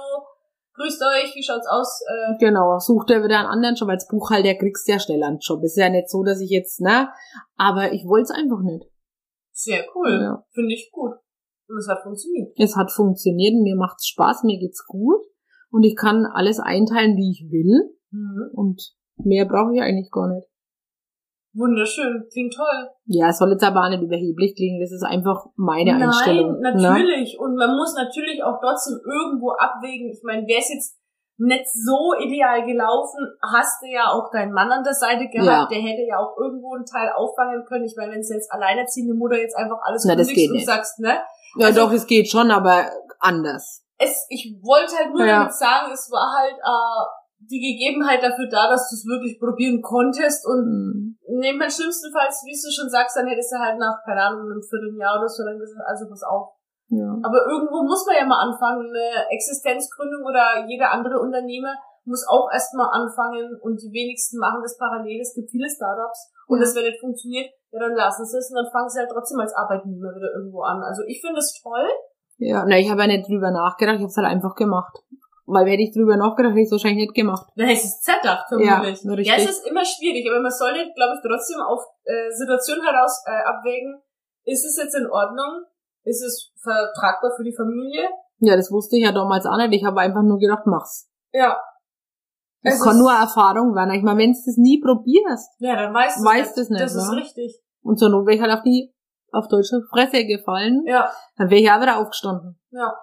grüßt 0.82 1.02
euch, 1.02 1.36
wie 1.36 1.44
schaut's 1.44 1.68
aus? 1.68 2.02
Äh, 2.08 2.38
Genau, 2.40 2.78
sucht 2.80 3.12
er 3.12 3.24
wieder 3.24 3.40
einen 3.40 3.48
anderen 3.50 3.76
Job. 3.76 3.90
Als 3.90 4.08
Buchhalter 4.08 4.56
kriegst 4.56 4.88
du 4.88 4.94
ja 4.94 5.00
schneller 5.00 5.28
einen 5.28 5.40
Job. 5.40 5.64
Ist 5.64 5.78
ja 5.78 5.90
nicht 5.90 6.10
so, 6.10 6.24
dass 6.24 6.42
ich 6.42 6.50
jetzt, 6.50 6.82
ne? 6.82 7.10
Aber 7.58 7.94
ich 7.94 8.04
wollte 8.06 8.24
es 8.24 8.32
einfach 8.32 8.62
nicht. 8.64 8.86
sehr 9.54 9.84
cool, 9.96 10.20
Ja. 10.22 10.44
finde 10.54 10.74
ich 10.74 10.90
gut. 10.92 11.12
Und 11.68 11.78
es 11.78 11.88
hat 11.88 12.02
funktioniert. 12.04 12.52
Es 12.58 12.76
hat 12.76 12.92
funktioniert, 12.92 13.54
mir 13.62 13.76
macht's 13.76 14.08
Spaß, 14.08 14.44
mir 14.44 14.58
geht's 14.60 14.86
gut. 14.88 15.22
Und 15.70 15.84
ich 15.84 15.96
kann 15.96 16.26
alles 16.26 16.60
einteilen, 16.60 17.16
wie 17.16 17.32
ich 17.32 17.50
will. 17.52 17.96
Und 18.54 18.82
mehr 19.18 19.46
brauche 19.46 19.74
ich 19.76 19.82
eigentlich 19.82 20.10
gar 20.12 20.28
nicht. 20.34 20.48
Wunderschön, 21.54 22.28
klingt 22.32 22.54
toll. 22.54 22.90
Ja, 23.06 23.28
es 23.30 23.38
soll 23.40 23.52
jetzt 23.52 23.64
aber 23.64 23.82
auch 23.84 23.90
nicht 23.90 24.02
überheblich 24.02 24.56
klingen. 24.56 24.80
Das 24.80 24.92
ist 24.92 25.04
einfach 25.04 25.46
meine 25.58 25.92
Nein, 25.92 26.04
Einstellung. 26.04 26.60
Ne? 26.60 26.74
natürlich. 26.76 27.38
Und 27.40 27.56
man 27.56 27.76
muss 27.76 27.94
natürlich 27.96 28.42
auch 28.44 28.58
trotzdem 28.62 29.00
irgendwo 29.04 29.52
abwägen. 29.52 30.10
Ich 30.12 30.22
meine, 30.24 30.48
wäre 30.48 30.60
es 30.60 30.70
jetzt 30.74 30.98
nicht 31.38 31.66
so 31.74 32.14
ideal 32.24 32.64
gelaufen, 32.66 33.20
hast 33.42 33.82
du 33.82 33.88
ja 33.88 34.12
auch 34.14 34.30
deinen 34.32 34.54
Mann 34.54 34.72
an 34.72 34.84
der 34.84 34.94
Seite 34.94 35.28
gehabt, 35.28 35.46
Ja. 35.48 35.66
der 35.66 35.82
hätte 35.82 36.04
ja 36.08 36.18
auch 36.20 36.38
irgendwo 36.38 36.76
einen 36.76 36.86
Teil 36.86 37.10
auffangen 37.16 37.66
können. 37.66 37.84
Ich 37.84 37.96
meine, 37.98 38.14
wenn 38.14 38.24
sie 38.24 38.36
jetzt 38.36 38.52
alleinerziehende 38.52 39.16
Mutter 39.16 39.38
jetzt 39.40 39.58
einfach 39.58 39.80
alles 39.84 40.06
Na, 40.06 40.16
das 40.16 40.28
geht 40.28 40.50
und 40.52 40.56
nicht. 40.58 40.68
sagst, 40.68 41.00
ne? 41.00 41.18
Ja, 41.58 41.68
Also- 41.68 41.82
doch, 41.82 41.92
es 41.94 42.06
geht 42.06 42.30
schon, 42.30 42.52
aber 42.52 42.86
anders. 43.20 43.84
Es, 43.98 44.26
ich 44.30 44.56
wollte 44.62 44.96
halt 44.96 45.10
nur 45.12 45.26
Ja. 45.26 45.40
damit 45.40 45.54
sagen, 45.54 45.92
es 45.92 46.10
war 46.12 46.32
halt 46.40 46.56
äh, 46.58 47.06
die 47.50 47.60
Gegebenheit 47.60 48.22
dafür 48.22 48.48
da, 48.50 48.70
dass 48.70 48.90
du 48.90 48.96
es 48.96 49.06
wirklich 49.10 49.40
probieren 49.40 49.82
konntest 49.82 50.46
und 50.46 51.18
Hm. 51.26 51.40
neben 51.42 51.60
dem 51.60 51.70
schlimmstenfalls, 51.70 52.44
wie 52.46 52.54
du 52.54 52.70
schon 52.70 52.90
sagst, 52.90 53.18
dann 53.18 53.28
hättest 53.28 53.52
du 53.52 53.58
halt 53.58 53.80
nach, 53.80 53.98
keine 54.06 54.22
Ahnung, 54.22 54.46
einem 54.46 54.62
Vierteljahr 54.62 55.18
oder 55.18 55.28
so 55.28 55.44
dann 55.44 55.58
gesagt, 55.60 55.82
also 55.88 56.06
pass 56.08 56.24
auf, 56.24 56.54
Ja. 56.92 57.08
Aber 57.24 57.40
irgendwo 57.48 57.88
muss 57.88 58.04
man 58.06 58.20
ja 58.20 58.26
mal 58.28 58.44
anfangen. 58.52 58.92
Eine 58.92 59.24
Existenzgründung 59.32 60.28
oder 60.28 60.68
jeder 60.68 60.92
andere 60.92 61.20
Unternehmer 61.24 61.72
muss 62.04 62.28
auch 62.28 62.52
erstmal 62.52 62.90
anfangen 62.92 63.56
und 63.64 63.80
die 63.80 63.94
wenigsten 63.96 64.38
machen 64.40 64.60
das 64.62 64.76
parallel. 64.78 65.22
Es 65.22 65.34
gibt 65.34 65.50
viele 65.52 65.70
Startups 65.70 66.32
und 66.52 66.60
Ja. 66.60 66.66
das, 66.66 66.76
wenn 66.76 66.84
nicht 66.84 67.00
funktioniert, 67.00 67.48
ja, 67.72 67.80
dann 67.80 67.96
lassen 67.96 68.26
sie 68.26 68.38
es 68.38 68.52
und 68.52 68.58
dann 68.60 68.72
fangen 68.72 68.90
sie 68.90 69.00
halt 69.00 69.10
trotzdem 69.10 69.40
als 69.40 69.54
Arbeitnehmer 69.56 70.12
wieder 70.12 70.36
irgendwo 70.36 70.62
an. 70.68 70.84
Also 70.84 71.04
ich 71.08 71.22
finde 71.22 71.40
es 71.40 71.56
toll. 71.64 71.88
Ja, 72.44 72.66
na, 72.68 72.76
ich 72.78 72.90
habe 72.92 73.02
ja 73.02 73.08
nicht 73.08 73.30
drüber 73.30 73.52
nachgedacht, 73.52 73.96
ich 73.96 74.02
habe 74.04 74.12
es 74.12 74.18
halt 74.18 74.28
einfach 74.28 74.56
gemacht. 74.56 74.98
Weil 75.46 75.66
hätte 75.68 75.82
ich 75.84 75.94
drüber 75.94 76.16
nachgedacht, 76.18 76.52
hätte 76.52 76.62
ich 76.62 76.68
es 76.68 76.72
wahrscheinlich 76.72 77.08
nicht 77.08 77.16
gemacht. 77.16 77.48
Dann 77.56 77.68
hättest 77.68 77.86
du 77.86 77.90
es 77.90 78.02
zerdacht, 78.02 78.46
Ja, 78.52 78.82
vermutlich. 78.82 79.04
Ja, 79.04 79.14
richtig. 79.14 79.50
es 79.50 79.50
ist 79.58 79.68
immer 79.68 79.84
schwierig, 79.84 80.30
aber 80.30 80.40
man 80.42 80.52
sollte, 80.52 80.86
glaube 80.96 81.16
ich, 81.18 81.22
trotzdem 81.28 81.60
auf 81.62 81.82
äh, 82.06 82.30
Situationen 82.32 82.86
heraus 82.86 83.24
äh, 83.26 83.44
abwägen, 83.50 84.02
ist 84.46 84.64
es 84.66 84.78
jetzt 84.78 84.96
in 84.96 85.08
Ordnung? 85.10 85.66
Ist 86.04 86.24
es 86.24 86.52
vertragbar 86.62 87.32
für 87.36 87.44
die 87.44 87.56
Familie? 87.56 88.10
Ja, 88.40 88.56
das 88.56 88.72
wusste 88.72 88.98
ich 88.98 89.04
ja 89.04 89.12
damals 89.12 89.46
auch 89.46 89.58
nicht. 89.58 89.74
Ich 89.74 89.86
habe 89.86 90.00
einfach 90.02 90.24
nur 90.24 90.40
gedacht, 90.40 90.64
mach's. 90.66 91.10
Ja. 91.32 91.60
Das 92.64 92.76
Es 92.76 92.82
kann 92.84 92.94
ist- 92.96 93.02
nur 93.02 93.12
Erfahrung 93.12 93.76
werden. 93.76 93.92
Ich 93.94 94.04
meine, 94.04 94.20
wenn 94.20 94.34
du 94.34 94.40
das 94.46 94.58
nie 94.58 94.80
probierst 94.82 95.50
Ja, 95.60 95.76
dann 95.76 95.94
weißt 95.94 96.20
du 96.20 96.24
Weißt 96.26 96.58
es 96.58 96.70
nicht, 96.70 96.82
Das 96.82 96.96
ist 96.96 97.10
ne? 97.10 97.18
richtig. 97.18 97.60
und 97.84 97.98
zur 97.98 98.10
Not 98.10 98.26
wäre 98.28 98.36
ich 98.36 98.42
halt 98.42 98.52
auf 98.54 98.62
die 98.64 98.94
auf 99.34 99.48
deutsche 99.48 99.82
Fresse 99.90 100.26
gefallen, 100.26 100.84
Ja. 100.86 101.10
dann 101.38 101.50
wäre 101.50 101.62
ich 101.62 101.72
auch 101.72 101.80
wieder 101.82 101.98
aufgestanden. 102.00 102.60
Ja. 102.72 102.94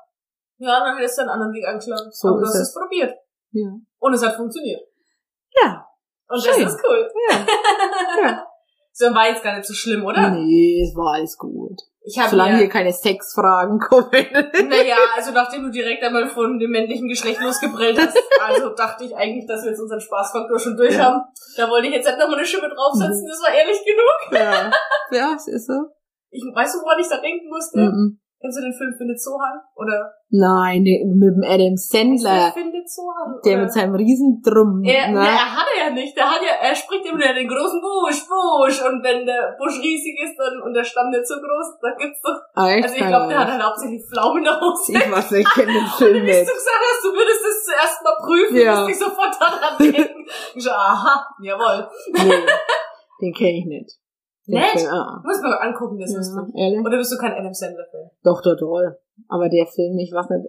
Ja, 0.58 0.80
dann 0.80 0.96
hättest 0.96 1.18
du 1.18 1.22
einen 1.22 1.30
anderen 1.30 1.52
Weg 1.52 1.66
angeschlagen. 1.66 2.10
So 2.10 2.28
Aber 2.28 2.40
du 2.40 2.46
hast 2.46 2.54
es. 2.56 2.74
probiert. 2.74 3.14
Ja. 3.52 3.68
Und 3.98 4.14
es 4.14 4.24
hat 4.24 4.36
funktioniert. 4.36 4.80
Ja. 5.62 5.86
Und 6.28 6.42
Schön. 6.42 6.62
das 6.64 6.74
ist 6.74 6.84
cool. 6.86 7.08
Ja. 7.30 7.46
ja. 8.22 8.44
So 9.00 9.14
war 9.14 9.28
jetzt 9.28 9.44
gar 9.44 9.54
nicht 9.56 9.64
so 9.64 9.74
schlimm, 9.74 10.04
oder? 10.04 10.30
Nee, 10.30 10.82
es 10.82 10.92
war 10.96 11.14
alles 11.14 11.38
gut. 11.38 11.78
Ich 12.02 12.18
habe 12.18 12.30
Solange 12.30 12.54
ja, 12.54 12.58
hier 12.58 12.68
keine 12.68 12.92
Sexfragen 12.92 13.78
kommen. 13.88 14.10
naja, 14.68 14.96
also 15.14 15.30
nachdem 15.30 15.62
du 15.62 15.70
direkt 15.70 16.02
einmal 16.02 16.26
von 16.26 16.58
dem 16.58 16.72
männlichen 16.72 17.06
Geschlecht 17.06 17.40
losgebrellt 17.40 17.96
hast, 17.96 18.18
also 18.44 18.70
dachte 18.70 19.04
ich 19.04 19.14
eigentlich, 19.14 19.46
dass 19.46 19.62
wir 19.62 19.70
jetzt 19.70 19.80
unseren 19.80 20.00
Spaßfaktor 20.00 20.58
schon 20.58 20.76
durch 20.76 20.94
Ja. 20.96 21.04
haben. 21.04 21.20
Da 21.56 21.70
wollte 21.70 21.86
ich 21.86 21.94
jetzt 21.94 22.08
halt 22.08 22.18
nochmal 22.18 22.38
eine 22.38 22.44
Schippe 22.44 22.68
draufsetzen, 22.68 23.24
das 23.28 23.40
war 23.40 23.54
ehrlich 23.54 23.78
genug. 23.84 24.32
ja. 24.42 24.70
ja, 25.12 25.34
es 25.36 25.46
ist 25.46 25.68
so. 25.68 25.78
Ich 26.30 26.42
weißt 26.52 26.74
du, 26.74 26.78
woran 26.80 26.98
ich 26.98 27.08
da 27.08 27.18
denken 27.20 27.48
musste? 27.48 27.78
Mhm. 27.78 28.18
Kennst 28.40 28.54
du 28.58 28.62
den 28.62 28.72
Film 28.72 28.94
Findet 28.96 29.18
Sohan? 29.20 29.58
Oder 29.74 30.14
Nein, 30.30 30.84
mit 30.86 31.34
dem 31.34 31.42
Adam 31.42 31.74
Sandler, 31.74 32.52
Findet 32.54 32.86
Sohan? 32.88 33.34
der 33.44 33.54
Oder? 33.54 33.62
mit 33.66 33.72
seinem 33.72 33.94
Riesendrum. 33.98 34.78
Er, 34.86 35.08
ne? 35.10 35.18
na, 35.18 35.26
er 35.26 35.48
hat 35.58 35.66
er 35.74 35.88
ja 35.88 35.90
nicht. 35.90 36.14
Der 36.16 36.30
hat 36.30 36.38
ja, 36.40 36.54
er 36.62 36.74
spricht 36.74 37.04
immer 37.04 37.18
wieder 37.18 37.34
den 37.34 37.48
großen 37.48 37.80
Busch, 37.82 38.22
Busch. 38.30 38.78
Und 38.86 39.02
wenn 39.02 39.26
der 39.26 39.56
Busch 39.58 39.80
riesig 39.82 40.14
ist 40.22 40.38
dann, 40.38 40.62
und 40.62 40.72
der 40.72 40.84
Stamm 40.84 41.10
nicht 41.10 41.26
so 41.26 41.34
groß, 41.34 41.82
dann 41.82 41.96
gibt's 41.98 42.22
doch. 42.22 42.38
Echt? 42.62 42.84
Also 42.86 42.94
ich 42.94 43.06
glaube, 43.10 43.26
der 43.26 43.38
hat 43.42 43.50
halt 43.50 43.62
hauptsächlich 43.62 44.02
Pflaumen 44.06 44.46
Hose. 44.46 44.92
Ich 44.94 45.10
weiß 45.10 45.30
nicht, 45.32 45.42
ich 45.48 45.54
kenne 45.54 45.72
den 45.74 45.82
Und 45.82 45.98
Film 45.98 46.14
du 46.14 46.20
nicht. 46.22 46.40
gesagt 46.46 46.82
hast, 46.86 47.02
du 47.04 47.10
würdest 47.10 47.42
es 47.42 47.58
zuerst 47.66 47.98
mal 48.06 48.16
prüfen, 48.22 48.56
Ja. 48.56 48.74
musst 48.76 48.88
dich 48.94 48.98
sofort 49.02 49.34
daran 49.40 49.74
denken. 49.82 50.22
Ich 50.54 50.62
so, 50.62 50.70
aha, 50.70 51.26
jawohl. 51.42 51.88
Nee, 52.14 52.46
den 53.20 53.34
kenne 53.34 53.58
ich 53.58 53.66
nicht. 53.66 53.90
Film, 54.48 54.88
ah. 54.90 55.22
Muss 55.24 55.40
mal 55.42 55.54
angucken, 55.60 55.98
das 55.98 56.10
ist 56.14 56.32
Ja, 56.34 56.40
lustig. 56.40 56.54
ehrlich? 56.60 56.80
Oder 56.86 56.96
bist 56.96 57.12
du 57.12 57.18
kein 57.18 57.32
Adam 57.32 57.52
Sandler-Fan? 57.52 58.10
Doch, 58.24 58.40
doch, 58.42 58.56
toll. 58.56 58.96
Aber 59.28 59.48
der 59.48 59.66
Film, 59.66 59.98
ich 59.98 60.12
weiß 60.12 60.28
nicht. 60.30 60.48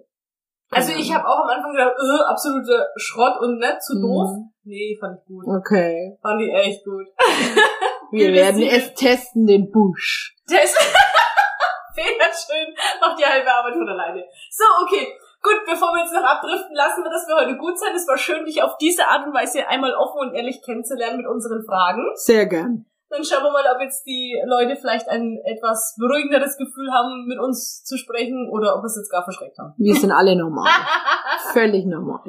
Also 0.71 0.91
ich 0.93 1.13
habe 1.13 1.27
auch 1.27 1.43
am 1.43 1.49
Anfang 1.49 1.71
gedacht, 1.71 1.93
äh, 1.97 2.23
absoluter 2.29 2.87
Schrott 2.95 3.41
und 3.41 3.57
nicht 3.57 3.81
zu 3.83 3.95
Mhm. 3.97 4.01
doof. 4.01 4.29
Nee, 4.63 4.95
fand 4.99 5.17
ich 5.19 5.25
gut. 5.25 5.45
Okay. 5.47 6.17
Fand 6.21 6.41
ich 6.41 6.53
echt 6.53 6.85
gut. 6.85 7.07
Wir 8.11 8.31
werden 8.33 8.61
es 8.63 8.93
testen, 8.93 9.45
den 9.47 9.71
Busch. 9.71 10.35
Der 10.49 10.63
ist 10.63 10.75
Fehler 11.95 12.29
schön, 12.33 12.73
macht 13.01 13.19
die 13.19 13.25
halbe 13.25 13.51
Arbeit 13.51 13.73
von 13.73 13.87
alleine. 13.89 14.23
So, 14.51 14.63
okay. 14.83 15.07
Gut, 15.41 15.55
bevor 15.65 15.93
wir 15.93 16.01
jetzt 16.03 16.13
noch 16.13 16.23
abdriften, 16.23 16.75
lassen 16.75 17.01
wir, 17.03 17.09
dass 17.09 17.25
wir 17.27 17.35
heute 17.35 17.55
gut 17.57 17.79
sein. 17.79 17.95
Es 17.95 18.05
war 18.07 18.17
schön, 18.17 18.43
dich 18.45 18.61
auf 18.61 18.77
diese 18.77 19.07
Art 19.07 19.25
und 19.25 19.33
Weise 19.33 19.65
einmal 19.67 19.93
offen 19.95 20.19
und 20.19 20.33
ehrlich 20.33 20.61
kennenzulernen 20.61 21.15
mit 21.17 21.27
unseren 21.27 21.63
Fragen. 21.63 22.03
Sehr 22.15 22.45
gern. 22.45 22.85
Dann 23.09 23.23
schauen 23.23 23.43
wir 23.43 23.51
mal, 23.51 23.65
ob 23.73 23.81
jetzt 23.81 24.05
die 24.05 24.39
Leute 24.45 24.75
vielleicht 24.75 25.07
ein 25.09 25.39
etwas 25.43 25.95
beruhigenderes 25.99 26.57
Gefühl 26.57 26.91
haben, 26.91 27.25
mit 27.25 27.39
uns 27.39 27.83
zu 27.83 27.97
sprechen 27.97 28.47
oder 28.51 28.75
ob 28.75 28.83
wir 28.83 28.85
es 28.85 28.97
jetzt 28.97 29.09
gar 29.09 29.23
verschreckt 29.23 29.57
haben. 29.57 29.73
Wir 29.77 29.95
sind 29.95 30.11
alle 30.11 30.35
normal. 30.35 30.69
Völlig 31.53 31.85
normal. 31.85 32.21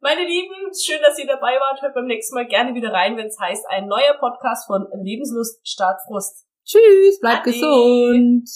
Meine 0.00 0.26
Lieben, 0.26 0.54
schön, 0.78 1.00
dass 1.02 1.18
ihr 1.18 1.26
dabei 1.26 1.56
wart. 1.56 1.80
Hört 1.80 1.94
beim 1.94 2.04
nächsten 2.04 2.34
Mal 2.34 2.46
gerne 2.46 2.74
wieder 2.74 2.92
rein, 2.92 3.16
wenn 3.16 3.26
es 3.26 3.40
heißt, 3.40 3.64
ein 3.70 3.88
neuer 3.88 4.14
Podcast 4.20 4.66
von 4.66 4.86
Lebenslust 5.02 5.66
statt 5.66 5.96
Frust. 6.06 6.46
Tschüss, 6.66 7.18
bleibt 7.20 7.42
Ade. 7.42 7.52
gesund. 7.52 8.48